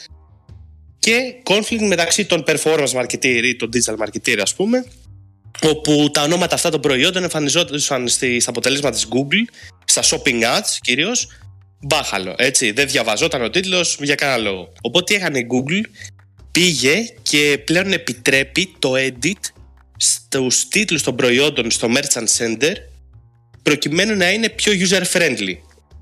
και 1.02 1.36
conflict 1.44 1.88
μεταξύ 1.88 2.26
των 2.26 2.44
performance 2.48 2.92
marketer 2.94 3.42
ή 3.44 3.56
των 3.56 3.70
digital 3.74 3.96
marketer 4.06 4.40
ας 4.42 4.56
πούμε 4.56 4.86
όπου 5.62 6.10
τα 6.14 6.22
ονόματα 6.22 6.56
αυτά 6.56 6.70
των 6.70 6.82
προϊόντων 6.82 7.24
εμφανιζόταν 7.24 7.80
στα 7.80 8.28
αποτελέσματα 8.46 8.96
της 8.96 9.08
Google 9.10 9.54
στα 9.86 10.02
shopping 10.04 10.42
ads 10.44 10.78
κυρίως 10.82 11.28
μπάχαλο, 11.82 12.36
έτσι, 12.38 12.72
δεν 12.72 12.88
διαβαζόταν 12.88 13.42
ο 13.42 13.50
τίτλος 13.50 13.98
για 14.00 14.16
κανένα 14.16 14.38
λόγο. 14.38 14.74
Οπότε 14.82 15.04
τι 15.04 15.20
έκανε 15.20 15.40
η 15.40 15.48
Google, 15.52 15.90
πήγε 16.52 16.96
και 17.22 17.62
πλέον 17.66 17.92
επιτρέπει 17.92 18.76
το 18.80 18.94
edit 18.96 19.40
στους 19.98 20.68
τίτλους 20.68 21.04
των 21.04 21.16
προϊόντων 21.16 21.72
στο 21.72 21.88
Merchant 21.96 22.28
Center 22.38 22.74
προκειμένου 23.64 24.16
να 24.16 24.32
είναι 24.32 24.50
πιο 24.50 24.74
user 24.74 25.04
friendly. 25.14 25.56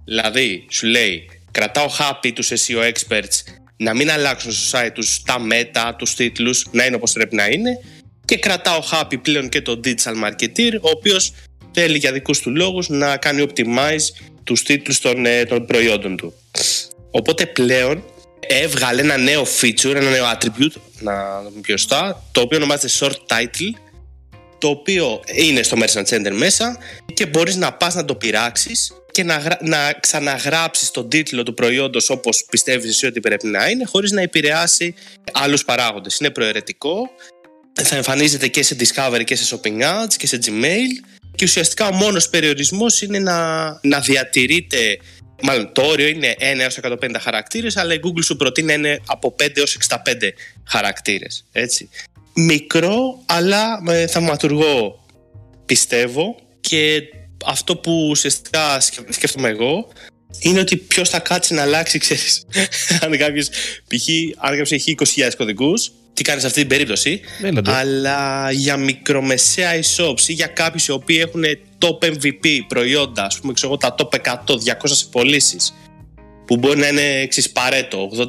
Δηλαδή, 0.06 0.66
σου 0.70 0.88
λέει, 0.88 1.30
κρατάω 1.52 1.88
happy 2.00 2.32
τους 2.34 2.52
SEO 2.52 2.92
experts 2.92 3.44
να 3.82 3.94
μην 3.94 4.12
αλλάξουν 4.12 4.52
στο 4.52 4.80
site 4.80 4.92
τους 4.94 5.22
τα 5.24 5.40
μέτα, 5.40 5.96
τους 5.96 6.14
τίτλους, 6.14 6.66
να 6.72 6.86
είναι 6.86 6.96
όπως 6.96 7.12
πρέπει 7.12 7.36
να 7.36 7.48
είναι 7.48 7.80
και 8.26 8.38
κρατάω 8.38 8.80
happy 8.92 9.22
πλέον 9.22 9.50
και 9.50 9.62
το 9.62 9.80
digital 9.84 10.14
marketer, 10.24 10.72
ο 10.82 10.90
οποίος 10.90 11.34
θέλει 11.74 11.98
για 11.98 12.12
δικούς 12.12 12.40
του 12.40 12.56
λόγους 12.56 12.90
να 12.90 13.18
κάνει 13.18 13.46
optimize 13.50 14.30
τους 14.44 14.64
τίτλους 14.64 15.00
των, 15.00 15.26
ε, 15.26 15.46
των 15.46 15.66
προϊόντων 15.66 16.18
του. 16.18 16.34
Οπότε 17.12 17.46
πλέον 17.46 18.04
έβγαλε 18.40 19.02
ένα 19.02 19.18
νέο 19.18 19.46
feature, 19.62 19.96
ένα 19.96 20.10
νέο 20.10 20.26
attribute, 20.26 20.82
να 21.00 21.42
το 21.44 21.50
πούμε 21.50 21.62
πιο 21.62 21.78
σωστά, 21.78 22.24
το 22.32 22.42
οποίο 22.42 22.58
ονομάζεται 22.58 22.94
short 23.00 23.34
title, 23.34 23.80
το 24.58 24.68
οποίο 24.68 25.22
είναι 25.34 25.64
στο 25.64 25.78
Merchant 25.80 26.06
Center 26.06 26.32
μέσα 26.32 26.78
και 27.14 27.26
μπορείς 27.26 27.56
να 27.56 27.74
πας 27.74 27.96
να 27.96 28.06
το 28.06 28.16
πειράξεις 28.16 28.94
και 29.20 29.26
να, 29.26 29.58
να 29.62 29.94
ξαναγράψεις 30.00 30.92
τον 30.92 31.10
τίτλο 31.10 31.44
του 31.44 31.54
προϊόντος 31.54 32.10
όπως 32.10 32.46
πιστεύεις 32.50 32.90
εσύ 32.90 33.06
ότι 33.06 33.20
πρέπει 33.20 33.48
να 33.48 33.70
είναι 33.70 33.86
χωρίς 33.86 34.12
να 34.12 34.22
επηρεάσει 34.22 34.94
άλλους 35.32 35.66
παράγοντες. 35.66 36.18
Είναι 36.20 36.30
προαιρετικό, 36.30 37.10
θα 37.82 37.96
εμφανίζεται 37.96 38.48
και 38.48 38.64
σε 38.64 38.76
Discovery 38.80 39.24
και 39.24 39.36
σε 39.36 39.56
Shopping 39.56 39.82
Ads 39.82 40.14
και 40.18 40.28
σε 40.28 40.40
Gmail 40.46 41.08
και 41.36 41.46
ουσιαστικά 41.46 41.88
ο 41.88 41.94
μόνος 41.94 42.30
περιορισμός 42.30 43.02
είναι 43.02 43.20
να, 43.20 43.80
να 43.82 44.00
διατηρείται 44.00 44.98
Μάλλον 45.42 45.72
το 45.74 45.82
όριο 45.82 46.08
είναι 46.08 46.36
1 46.40 46.42
έως 46.42 46.80
150 46.82 46.96
χαρακτήρες 47.20 47.78
αλλά 47.78 47.94
η 47.94 48.00
Google 48.04 48.24
σου 48.24 48.36
προτείνει 48.36 48.68
να 48.68 48.74
είναι 48.74 49.00
από 49.06 49.36
5 49.44 49.58
έως 49.58 49.78
65 49.90 49.96
χαρακτήρες. 50.68 51.46
Έτσι. 51.52 51.90
Μικρό 52.34 53.24
αλλά 53.26 53.82
με 53.82 54.08
θαυματουργό 54.08 55.06
πιστεύω 55.66 56.36
και 56.60 57.02
αυτό 57.46 57.76
που 57.76 58.08
ουσιαστικά 58.10 58.80
σκέφτομαι 59.10 59.50
εγώ 59.50 59.88
είναι 60.40 60.60
ότι 60.60 60.78
ποιος 60.78 61.10
θα 61.10 61.20
κάτσει 61.20 61.54
να 61.54 61.62
αλλάξει, 61.62 61.98
ξέρεις. 61.98 62.46
αν 63.04 63.18
κάποιος 63.18 63.50
π.χ. 63.88 64.08
αν 64.38 64.50
κάποιος 64.50 64.72
έχει 64.72 64.96
20.000 65.16 65.30
κωδικούς, 65.38 65.92
τι 66.14 66.24
κάνει 66.24 66.40
σε 66.40 66.48
αυτή 66.48 66.60
την 66.60 66.70
περίπτωση. 66.70 67.22
Αλλά 67.64 68.52
για 68.52 68.78
μικρομεσαία 68.78 69.72
e-shops 69.80 70.28
ή 70.28 70.34
για 70.34 70.48
κάποιους 70.48 70.88
οι 70.88 70.92
οποίοι 70.92 71.18
έχουν 71.22 71.44
top 71.80 72.06
MVP 72.06 72.60
προϊόντα, 72.68 73.24
ας 73.24 73.40
πούμε, 73.40 73.54
ξέρω, 73.54 73.78
τα 73.78 73.96
top 73.98 74.20
100, 74.22 74.58
200 74.58 75.08
πωλήσει, 75.12 75.58
που 76.46 76.58
μπορεί 76.58 76.80
να 76.80 76.88
είναι 76.88 77.02
εξή 77.02 77.52
παρέτο, 77.52 78.10
80-20, 78.18 78.26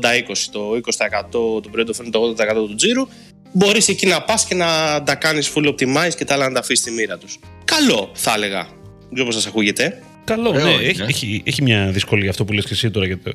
το 0.51 0.75
20% 0.75 1.63
του 1.63 1.69
προϊόντο 1.71 1.93
φέρνει 1.93 2.11
το 2.11 2.37
80% 2.39 2.55
του 2.55 2.75
τζίρου, 2.75 3.09
μπορείς 3.53 3.89
εκεί 3.89 4.07
να 4.07 4.23
πας 4.23 4.45
και 4.45 4.55
να 4.55 5.03
τα 5.03 5.15
κάνεις 5.15 5.53
full 5.55 5.69
optimize 5.69 6.15
και 6.17 6.25
τα 6.25 6.35
άλλα 6.35 6.47
να 6.49 6.55
τα 6.55 6.61
αφήσεις 6.61 6.85
στη 6.85 6.91
μοίρα 6.91 7.19
τους. 7.19 7.39
Καλό, 7.65 8.11
θα 8.15 8.35
έλεγα. 8.35 8.80
Δεν 9.13 9.15
ξέρω 9.15 9.27
πώ 9.27 9.33
σας 9.33 9.47
ακούγεται. 9.47 10.03
Καλό, 10.25 10.49
Ωραίο 10.49 10.65
ναι. 10.65 10.71
είναι. 10.71 10.83
Έχει, 10.89 11.03
έχει, 11.03 11.43
έχει 11.47 11.63
μια 11.63 11.87
δυσκολία 11.91 12.31
αυτό 12.31 12.45
που 12.45 12.53
λες 12.53 12.65
και 12.65 12.73
εσύ 12.73 12.91
τώρα 12.91 13.07
γιατί 13.07 13.33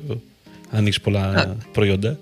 ανοίξεις 0.70 1.02
πολλά 1.02 1.56
προϊόντα. 1.72 2.18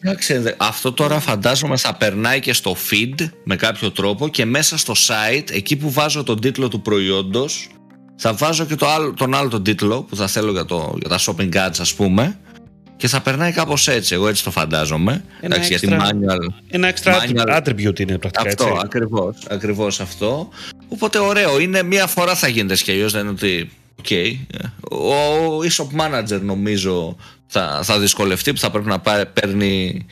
Εντάξει, 0.00 0.36
δε- 0.38 0.52
αυτό 0.56 0.92
τώρα 0.92 1.20
φαντάζομαι 1.20 1.76
θα 1.76 1.94
περνάει 1.94 2.40
και 2.40 2.52
στο 2.52 2.76
feed 2.90 3.28
με 3.44 3.56
κάποιο 3.56 3.90
τρόπο 3.90 4.28
και 4.28 4.44
μέσα 4.44 4.78
στο 4.78 4.94
site, 4.96 5.50
εκεί 5.52 5.76
που 5.76 5.90
βάζω 5.90 6.22
τον 6.22 6.40
τίτλο 6.40 6.68
του 6.68 6.80
προϊόντος, 6.82 7.68
θα 8.16 8.32
βάζω 8.34 8.64
και 8.64 8.74
το 8.74 8.86
άλλο, 8.88 9.14
τον 9.14 9.34
άλλο 9.34 9.48
τον 9.48 9.62
τίτλο 9.62 10.02
που 10.02 10.16
θα 10.16 10.26
θέλω 10.26 10.50
για, 10.52 10.64
το, 10.64 10.96
για 11.00 11.08
τα 11.08 11.18
shopping 11.18 11.54
ads 11.54 11.76
ας 11.80 11.94
πούμε 11.94 12.38
και 12.98 13.08
θα 13.08 13.20
περνάει 13.20 13.52
κάπως 13.52 13.88
έτσι, 13.88 14.14
εγώ 14.14 14.28
έτσι 14.28 14.44
το 14.44 14.50
φαντάζομαι. 14.50 15.12
Ένα 15.40 15.54
Εντάξει, 15.54 15.68
γιατί 15.68 15.88
extra- 15.90 16.02
manual, 16.02 16.52
Ένα 16.68 16.92
extra 16.94 17.12
Manual. 17.12 17.56
attribute 17.56 18.00
είναι 18.00 18.18
πρακτικά 18.18 18.48
αυτό, 18.48 18.64
έτσι. 18.66 18.80
ακριβώς, 18.84 19.36
ακριβώς 19.50 20.00
αυτό. 20.00 20.48
Οπότε 20.88 21.18
ωραίο, 21.18 21.60
είναι 21.60 21.82
μία 21.82 22.06
φορά 22.06 22.34
θα 22.34 22.48
γίνεται 22.48 22.74
και 22.74 22.92
αλλιώς, 22.92 23.12
δεν 23.12 23.20
είναι 23.20 23.30
ότι... 23.30 23.70
οκ. 23.98 24.06
Ο 24.92 25.58
e-shop 25.62 26.00
manager 26.00 26.40
νομίζω 26.40 27.16
θα, 27.46 27.80
θα 27.82 27.98
δυσκολευτεί 27.98 28.52
που 28.52 28.58
θα 28.58 28.70
πρέπει 28.70 28.86
να 28.88 28.98
πάρει, 28.98 29.26
παίρνει 29.26 30.06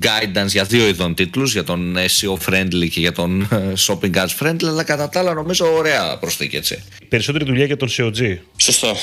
guidance 0.00 0.46
για 0.48 0.64
δύο 0.64 0.88
ειδών 0.88 1.14
τίτλους, 1.14 1.52
για 1.52 1.64
τον 1.64 1.96
SEO 1.96 2.48
friendly 2.48 2.88
και 2.90 3.00
για 3.00 3.12
τον 3.12 3.40
ε, 3.42 3.72
shopping 3.86 4.14
ads 4.14 4.38
friendly, 4.40 4.64
αλλά 4.64 4.82
κατά 4.82 5.08
τα 5.08 5.20
άλλα 5.20 5.34
νομίζω 5.34 5.74
ωραία 5.76 6.18
προσθήκη 6.18 6.56
έτσι. 6.56 6.82
Περισσότερη 7.08 7.44
δουλειά 7.44 7.64
για 7.64 7.76
τον 7.76 7.88
COG. 7.96 8.36
Σωστό. 8.56 8.94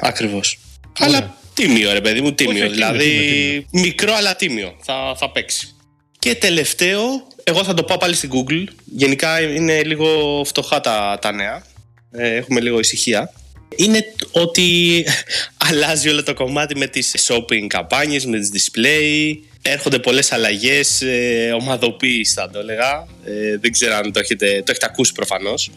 Ακριβώς. 0.00 0.58
Αλλά 0.98 1.34
τίμιο, 1.54 1.92
ρε 1.92 2.00
παιδί 2.00 2.20
μου, 2.20 2.32
τίμιο. 2.32 2.52
Όχι, 2.52 2.62
τίμιο, 2.62 2.74
δηλαδή, 2.74 3.08
τίμιο, 3.08 3.64
μικρό 3.70 4.14
αλλά 4.14 4.36
τίμιο. 4.36 4.76
Θα, 4.82 5.14
θα 5.16 5.30
παίξει. 5.30 5.74
Και 6.18 6.34
τελευταίο, 6.34 7.00
εγώ 7.44 7.64
θα 7.64 7.74
το 7.74 7.82
πάω 7.82 7.96
πάλι 7.96 8.14
στην 8.14 8.30
Google. 8.32 8.64
Γενικά 8.84 9.40
είναι 9.40 9.82
λίγο 9.82 10.42
φτωχά 10.46 10.80
τα, 10.80 11.18
τα 11.20 11.32
νέα. 11.32 11.66
Ε, 12.10 12.34
έχουμε 12.34 12.60
λίγο 12.60 12.78
ησυχία. 12.78 13.32
Είναι 13.76 14.04
ότι 14.30 15.04
αλλάζει 15.68 16.08
όλο 16.08 16.22
το 16.22 16.34
κομμάτι 16.34 16.76
με 16.76 16.86
τις 16.86 17.28
shopping 17.28 17.66
καμπάνιες, 17.66 18.26
με 18.26 18.38
τις 18.38 18.50
display. 18.52 19.34
Έρχονται 19.62 19.98
πολλές 19.98 20.32
αλλαγές, 20.32 21.02
ε, 21.02 21.52
ομαδοποίηση 21.60 22.32
θα 22.34 22.50
το 22.50 22.58
έλεγα. 22.58 23.06
Ε, 23.24 23.58
δεν 23.58 23.72
ξέρω 23.72 23.94
αν 23.94 24.12
το 24.12 24.18
έχετε, 24.18 24.46
το 24.46 24.70
έχετε 24.70 24.86
ακούσει 24.86 25.12
προφανώς. 25.12 25.70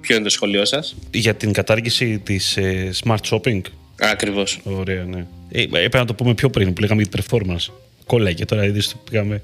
Ποιο 0.00 0.14
είναι 0.14 0.24
το 0.24 0.30
σχολείο 0.30 0.64
σας; 0.64 0.96
Για 1.10 1.34
την 1.34 1.52
κατάργηση 1.52 2.18
της 2.18 2.56
ε, 2.56 2.90
smart 3.04 3.20
shopping. 3.30 3.60
Ακριβώς. 4.00 4.60
Ωραία, 4.64 5.04
ναι. 5.04 5.26
Ε, 5.50 5.62
έπρεπε 5.62 5.98
να 5.98 6.04
το 6.04 6.14
πούμε 6.14 6.34
πιο 6.34 6.50
πριν 6.50 6.72
που 6.72 6.80
λέγαμε 6.80 7.02
για 7.02 7.10
την 7.10 7.24
performance. 7.24 7.72
Κόλλαγε 8.06 8.44
τώρα, 8.44 8.64
είδες 8.64 8.88
το 8.88 8.96
πήγαμε. 9.10 9.42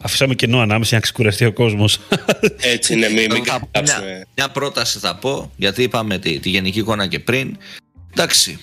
Αφήσαμε 0.00 0.34
κενό 0.34 0.60
ανάμεσα 0.60 0.88
για 0.88 0.96
να 0.98 1.02
ξεκουραστεί 1.02 1.44
ο 1.44 1.52
κόσμος. 1.52 1.98
Έτσι 2.74 2.92
είναι, 2.92 3.08
μην, 3.08 3.32
μην 3.32 3.44
Θα 3.44 3.60
πω 3.60 3.68
κάψουμε. 3.70 4.06
μια, 4.06 4.26
μια 4.36 4.48
πρόταση 4.48 4.98
θα 4.98 5.16
πω, 5.16 5.52
γιατί 5.56 5.82
είπαμε 5.82 6.18
τη, 6.18 6.38
τη 6.38 6.48
γενική 6.48 6.78
εικόνα 6.78 7.06
και 7.06 7.18
πριν. 7.18 7.58
Εντάξει, 8.12 8.58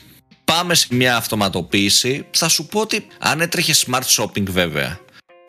πάμε 0.46 0.76
σε 0.76 0.88
μια 0.92 1.16
αυτοματοποίηση. 1.16 2.26
Θα 2.32 2.50
σου 2.50 2.66
πω 2.66 2.80
ότι 2.80 3.08
αν 3.20 3.42
έτρεχε 3.42 3.74
smart 3.86 4.24
shopping 4.24 4.44
βέβαια, 4.50 5.00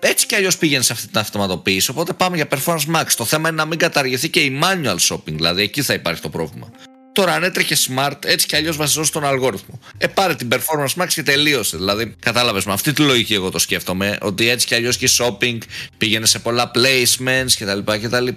έτσι 0.00 0.26
κι 0.26 0.34
αλλιώς 0.34 0.58
πήγαινε 0.58 0.82
σε 0.82 0.92
αυτή 0.92 1.06
την 1.06 1.18
αυτοματοποίηση. 1.18 1.90
Οπότε 1.90 2.12
πάμε 2.12 2.36
για 2.36 2.48
performance 2.50 2.96
max. 2.96 3.06
Το 3.16 3.24
θέμα 3.24 3.48
είναι 3.48 3.56
να 3.56 3.64
μην 3.64 3.78
καταργηθεί 3.78 4.28
και 4.28 4.40
η 4.40 4.60
manual 4.62 4.96
shopping, 5.08 5.32
δηλαδή 5.32 5.62
εκεί 5.62 5.82
θα 5.82 5.94
υπάρχει 5.94 6.20
το 6.22 6.28
πρόβλημα. 6.28 6.70
Τώρα, 7.12 7.32
αν 7.32 7.42
έτρεχε 7.42 7.76
smart, 7.88 8.24
έτσι 8.24 8.46
κι 8.46 8.56
αλλιώς 8.56 8.76
βασιζόταν 8.76 9.06
στον 9.06 9.24
αλγόριθμο. 9.24 9.80
Ε, 9.98 10.06
πάρε 10.06 10.34
την 10.34 10.48
performance 10.52 11.02
max 11.02 11.06
και 11.08 11.22
τελείωσε. 11.22 11.76
Δηλαδή, 11.76 12.14
κατάλαβες 12.18 12.64
με 12.64 12.72
αυτή 12.72 12.92
τη 12.92 13.02
λογική, 13.02 13.34
εγώ 13.34 13.50
το 13.50 13.58
σκέφτομαι. 13.58 14.18
Ότι 14.20 14.48
έτσι 14.48 14.66
κι 14.66 14.74
αλλιώς 14.74 14.96
και 14.96 15.04
η 15.04 15.08
shopping 15.18 15.58
πήγαινε 15.98 16.26
σε 16.26 16.38
πολλά 16.38 16.70
placements 16.74 17.52
κτλ. 17.58 17.92
κτλ. 18.02 18.28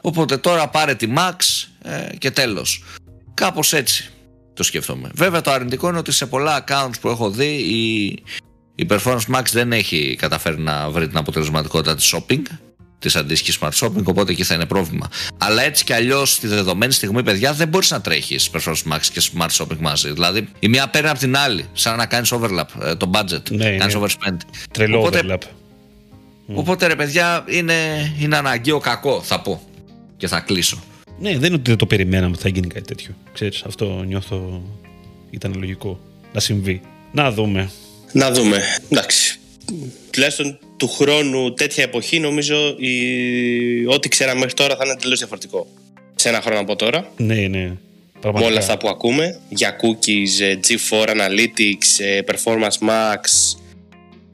Οπότε 0.00 0.36
τώρα 0.36 0.68
πάρε 0.68 0.94
τη 0.94 1.08
max 1.16 1.34
ε, 1.82 2.16
και 2.18 2.30
τέλος. 2.30 2.84
Κάπως 3.34 3.72
έτσι 3.72 4.10
το 4.54 4.62
σκέφτομαι. 4.62 5.10
Βέβαια, 5.14 5.40
το 5.40 5.50
αρνητικό 5.50 5.88
είναι 5.88 5.98
ότι 5.98 6.12
σε 6.12 6.26
πολλά 6.26 6.64
accounts 6.64 6.94
που 7.00 7.08
έχω 7.08 7.30
δει 7.30 7.54
η, 7.54 8.04
η 8.74 8.86
Performance 8.90 9.34
Max 9.34 9.44
δεν 9.52 9.72
έχει 9.72 10.16
καταφέρει 10.18 10.58
να 10.58 10.90
βρει 10.90 11.08
την 11.08 11.16
αποτελεσματικότητα 11.16 11.94
της 11.94 12.14
shopping, 12.14 12.42
της 13.04 13.16
αντίστοιχης 13.16 13.58
smart 13.60 13.70
shopping, 13.72 14.04
οπότε 14.04 14.32
εκεί 14.32 14.44
θα 14.44 14.54
είναι 14.54 14.66
πρόβλημα. 14.66 15.08
Αλλά 15.38 15.62
έτσι 15.62 15.84
κι 15.84 15.92
αλλιώς 15.92 16.32
στη 16.32 16.46
δεδομένη 16.46 16.92
στιγμή, 16.92 17.22
παιδιά, 17.22 17.52
δεν 17.52 17.68
μπορείς 17.68 17.90
να 17.90 18.00
τρέχεις 18.00 18.50
Performance 18.52 18.92
Max 18.92 19.00
και 19.12 19.22
smart 19.34 19.48
shopping 19.50 19.78
μαζί. 19.80 20.12
Δηλαδή, 20.12 20.48
η 20.58 20.68
μία 20.68 20.88
παίρνει 20.88 21.08
από 21.08 21.18
την 21.18 21.36
άλλη, 21.36 21.64
σαν 21.72 21.96
να 21.96 22.06
κάνεις 22.06 22.32
overlap 22.32 22.82
ε, 22.82 22.94
το 22.94 23.10
budget, 23.14 23.50
Ναι, 23.50 23.76
κάνεις 23.76 23.94
ναι. 23.94 24.00
overspend. 24.02 24.36
Τρελό 24.72 24.98
Οπότε- 24.98 25.22
overlap. 25.26 25.42
Οπότε 26.54 26.86
ρε 26.86 26.96
παιδιά, 26.96 27.44
είναι, 27.48 27.74
είναι 28.20 28.36
αναγκαίο 28.36 28.78
κακό, 28.78 29.20
θα 29.22 29.40
πω. 29.40 29.62
Και 30.16 30.26
θα 30.28 30.40
κλείσω. 30.40 30.82
Ναι, 31.20 31.30
δεν 31.30 31.44
είναι 31.44 31.54
ότι 31.54 31.68
δεν 31.70 31.76
το 31.76 31.86
περιμέναμε 31.86 32.32
ότι 32.32 32.42
θα 32.42 32.48
γίνει 32.48 32.66
κάτι 32.66 32.84
τέτοιο. 32.84 33.14
Ξέρεις, 33.32 33.62
αυτό 33.66 34.02
νιώθω 34.06 34.62
ήταν 35.30 35.54
λογικό 35.58 36.00
να 36.32 36.40
συμβεί. 36.40 36.80
Να 37.12 37.30
δούμε. 37.32 37.70
Να 38.12 38.30
δούμε. 38.30 38.60
Εντάξει. 38.88 39.38
Τουλάχιστον 40.10 40.58
του 40.76 40.88
χρόνου 40.88 41.52
τέτοια 41.54 41.82
εποχή 41.84 42.20
νομίζω 42.20 42.74
η... 42.78 43.86
ό,τι 43.86 44.08
ξέραμε 44.08 44.38
μέχρι 44.38 44.54
τώρα 44.54 44.76
θα 44.76 44.82
είναι 44.84 44.96
τελείως 45.00 45.18
διαφορετικό. 45.18 45.66
Σε 46.14 46.28
ένα 46.28 46.40
χρόνο 46.40 46.60
από 46.60 46.76
τώρα. 46.76 47.12
Ναι, 47.16 47.34
ναι. 47.34 47.58
Με 47.58 47.78
Πραγματικά. 48.20 48.50
όλα 48.50 48.58
αυτά 48.60 48.78
που 48.78 48.88
ακούμε 48.88 49.38
για 49.48 49.76
cookies, 49.82 50.40
ε, 50.44 50.54
G4 50.68 51.08
Analytics, 51.08 52.04
ε, 52.04 52.20
Performance 52.26 52.88
Max. 52.88 53.20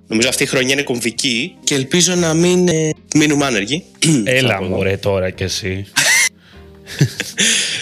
Νομίζω 0.07 0.29
αυτή 0.29 0.43
η 0.43 0.47
χρονιά 0.47 0.73
είναι 0.73 0.83
κομβική 0.83 1.55
και 1.65 1.75
ελπίζω 1.75 2.15
να 2.15 2.35
μην 2.35 2.69
ε, 2.69 2.91
μείνουμε 3.15 3.47
άνεργοι. 3.47 3.85
Έλα 4.25 4.49
Θα 4.53 4.59
πω 4.59 4.65
εγώ. 4.65 4.75
μωρέ 4.75 4.97
τώρα 4.97 5.31
κι 5.31 5.43
εσύ. 5.43 5.87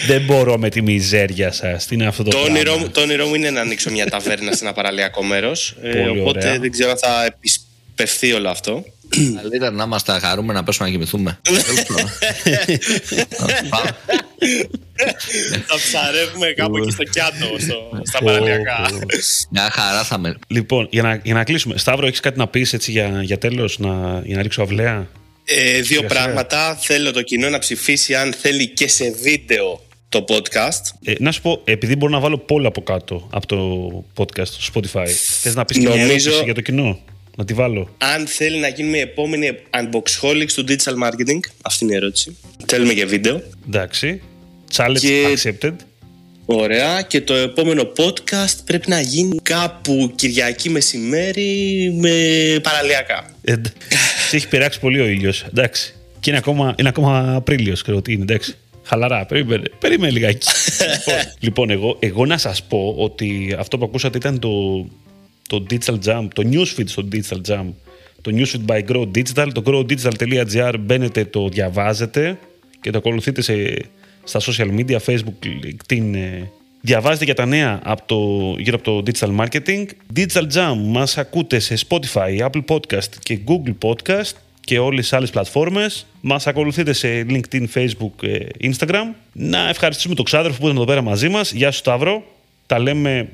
Δεν 0.07 0.21
μπορώ 0.21 0.57
με 0.57 0.69
τη 0.69 0.81
μιζέρια 0.81 1.51
σας. 1.51 1.85
Τι 1.85 1.95
είναι 1.95 2.07
αυτό 2.07 2.23
το, 2.23 2.29
Το 2.29 2.37
πράγμα; 2.37 2.53
όνειρό, 2.55 2.77
μου- 2.77 2.89
το 2.89 3.01
όνειρό 3.01 3.27
μου 3.27 3.35
είναι 3.35 3.49
να 3.49 3.61
ανοίξω 3.61 3.91
μια 3.91 4.05
ταβέρνα 4.05 4.51
σε 4.53 4.63
ένα 4.63 4.73
παραλιακό 4.73 5.23
μέρος. 5.23 5.75
Πολύ 5.81 6.19
οπότε 6.19 6.47
ωραία. 6.47 6.59
δεν 6.59 6.71
ξέρω 6.71 6.89
αν 6.91 6.97
θα 6.97 7.25
επισπευθεί 7.25 8.33
όλο 8.33 8.49
αυτό. 8.49 8.83
Καλύτερα 9.41 9.71
να 9.71 9.83
είμαστε 9.83 10.19
χαρούμε 10.19 10.53
να 10.53 10.63
πέσουμε 10.63 10.87
να 10.87 10.93
κοιμηθούμε. 10.93 11.39
Τέλος 11.41 11.63
πάντων. 11.87 12.09
Πάμε. 13.69 13.95
θα 15.67 15.75
ψαρεύουμε 15.75 16.47
κάπου 16.55 16.77
εκεί 16.77 16.91
στο 16.91 17.03
Κιάτο, 17.03 17.59
στο, 17.59 18.01
στα 18.03 18.19
Πω, 18.19 18.25
παραλιακά. 18.25 18.87
πω. 18.91 18.97
Μια 19.49 19.69
χαρά 19.71 20.03
θα 20.03 20.17
με. 20.17 20.35
Λοιπόν, 20.47 20.87
για 20.91 21.01
να, 21.01 21.19
για 21.23 21.33
να 21.33 21.43
κλείσουμε. 21.43 21.77
Σταύρο, 21.77 22.07
έχεις 22.07 22.19
κάτι 22.19 22.37
να 22.37 22.47
πεις 22.47 22.73
έτσι 22.73 22.91
για, 22.91 23.19
για 23.23 23.37
τέλος, 23.37 23.79
να, 23.79 24.21
για 24.25 24.35
να 24.35 24.41
ρίξω 24.41 24.61
αυλαία; 24.61 25.07
Ε, 25.51 25.73
δύο 25.81 25.83
Σιγά, 25.97 26.07
πράγματα. 26.07 26.75
Θέλω 26.81 27.11
το 27.11 27.21
κοινό 27.21 27.49
να 27.49 27.59
ψηφίσει 27.59 28.15
αν 28.15 28.33
θέλει 28.33 28.67
και 28.67 28.87
σε 28.87 29.11
βίντεο 29.21 29.83
το 30.09 30.25
podcast. 30.27 30.81
Ε, 31.03 31.13
να 31.19 31.31
σου 31.31 31.41
πω, 31.41 31.61
επειδή 31.63 31.95
μπορώ 31.95 32.11
να 32.11 32.19
βάλω 32.19 32.45
poll 32.49 32.63
από 32.65 32.81
κάτω 32.81 33.27
από 33.31 33.47
το 33.47 34.03
podcast 34.17 34.47
στο 34.47 34.73
Spotify, 34.73 35.05
θες 35.41 35.55
να 35.55 35.65
πεις 35.65 35.77
και 35.77 35.87
μια 35.87 35.95
Νομίζω- 35.95 36.13
ερώτηση 36.13 36.43
για 36.43 36.53
το 36.53 36.61
κοινό; 36.61 36.99
Να 37.37 37.45
τη 37.45 37.53
βάλω. 37.53 37.95
Αν 37.97 38.27
θέλει 38.27 38.57
να 38.59 38.67
γίνουμε 38.67 38.97
η 38.97 39.01
επόμενη 39.01 39.49
unboxholics 39.73 40.51
του 40.55 40.65
digital 40.67 40.93
marketing. 41.07 41.39
Αυτή 41.61 41.83
είναι 41.83 41.93
η 41.93 41.95
ερώτηση. 41.95 42.37
Θέλουμε 42.65 42.93
και 42.93 43.05
βίντεο. 43.05 43.41
Εντάξει. 43.67 44.21
Challenge 44.75 44.97
Και- 44.99 45.37
accepted. 45.43 45.73
Ωραία. 46.45 47.01
Και 47.01 47.21
το 47.21 47.33
επόμενο 47.33 47.91
podcast 47.97 48.57
πρέπει 48.65 48.89
να 48.89 48.99
γίνει 49.01 49.39
κάπου 49.41 50.11
Κυριακή 50.15 50.69
μεσημέρι 50.69 51.91
με 51.99 52.13
παραλιακά. 52.63 53.33
Ε, 53.49 53.55
ντε- 53.57 53.75
σε 54.29 54.35
έχει 54.35 54.47
περάσει 54.47 54.79
πολύ 54.79 54.99
ο 54.99 55.05
ήλιος. 55.07 55.43
Εντάξει. 55.43 55.93
Και 56.19 56.29
είναι 56.29 56.39
ακόμα, 56.39 56.75
είναι 56.79 56.89
ακόμα 56.89 57.35
Απρίλιος, 57.35 57.81
ξέρω 57.81 58.01
τι 58.01 58.13
είναι. 58.13 58.21
Εντάξει. 58.21 58.55
Χαλαρά, 58.83 59.25
περίμενε, 59.25 59.63
περίμενε 59.79 60.11
λιγάκι. 60.11 60.47
λοιπόν, 60.99 61.15
λοιπόν, 61.39 61.69
εγώ, 61.69 61.97
εγώ 61.99 62.25
να 62.25 62.37
σας 62.37 62.63
πω 62.63 62.95
ότι 62.97 63.55
αυτό 63.59 63.77
που 63.77 63.85
ακούσατε 63.85 64.17
ήταν 64.17 64.39
το, 64.39 64.85
το 65.47 65.65
Digital 65.69 65.97
Jam, 66.05 66.27
το 66.33 66.49
newsfeed 66.51 66.87
στο 66.87 67.07
Digital 67.11 67.41
Jam. 67.47 67.65
Το 68.21 68.31
newsfeed 68.35 68.65
by 68.65 68.81
Grow 68.91 69.07
Digital, 69.15 69.47
το 69.53 69.61
growdigital.gr 69.65 70.75
μπαίνετε, 70.79 71.25
το 71.25 71.49
διαβάζετε 71.49 72.39
και 72.81 72.91
το 72.91 72.97
ακολουθείτε 72.97 73.41
σε, 73.41 73.53
στα 74.23 74.39
social 74.39 74.79
media, 74.79 74.97
Facebook, 75.05 75.45
LinkedIn, 75.45 76.13
ε, 76.15 76.43
Διαβάζετε 76.81 77.25
για 77.25 77.33
τα 77.33 77.45
νέα 77.45 77.79
από 77.83 78.01
το, 78.05 78.55
γύρω 78.61 78.75
από 78.75 78.83
το 78.83 79.11
digital 79.11 79.39
marketing. 79.39 79.85
Digital 80.15 80.43
Jam 80.53 80.75
μας 80.83 81.17
ακούτε 81.17 81.59
σε 81.59 81.75
Spotify, 81.87 82.49
Apple 82.49 82.63
Podcast 82.67 83.09
και 83.19 83.39
Google 83.47 83.75
Podcast 83.89 84.31
και 84.61 84.79
όλες 84.79 85.01
τις 85.01 85.13
άλλες 85.13 85.29
πλατφόρμες. 85.29 86.05
Μας 86.21 86.47
ακολουθείτε 86.47 86.93
σε 86.93 87.25
LinkedIn, 87.29 87.65
Facebook, 87.73 88.23
ε, 88.23 88.37
Instagram. 88.61 89.13
Να 89.33 89.69
ευχαριστήσουμε 89.69 90.15
τον 90.15 90.25
Ξάδερφο 90.25 90.57
που 90.57 90.63
ήταν 90.63 90.75
εδώ 90.75 90.85
πέρα 90.85 91.01
μαζί 91.01 91.29
μας. 91.29 91.51
Γεια 91.51 91.71
σου 91.71 91.77
Σταύρο. 91.77 92.23
Τα 92.65 92.79
λέμε 92.79 93.29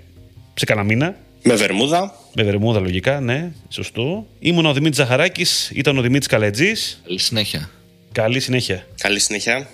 σε 0.54 0.66
κανένα 0.66 0.88
μήνα. 0.88 1.16
Με 1.44 1.56
βερμούδα. 1.56 2.16
Με 2.36 2.44
βερμούδα 2.44 2.80
λογικά, 2.80 3.20
ναι, 3.20 3.52
σωστό. 3.70 4.28
Ήμουν 4.40 4.66
ο 4.66 4.74
Δημήτρης 4.74 4.98
Ζαχαράκης, 4.98 5.72
ήταν 5.74 5.98
ο 5.98 6.02
Δημήτρης 6.02 6.28
Καλετζής. 6.28 7.02
Καλή 7.04 7.20
συνέχεια. 7.20 7.70
Καλή 8.12 8.40
συνέχεια. 8.40 8.86
Καλή 8.98 9.20
συνέχεια. 9.20 9.68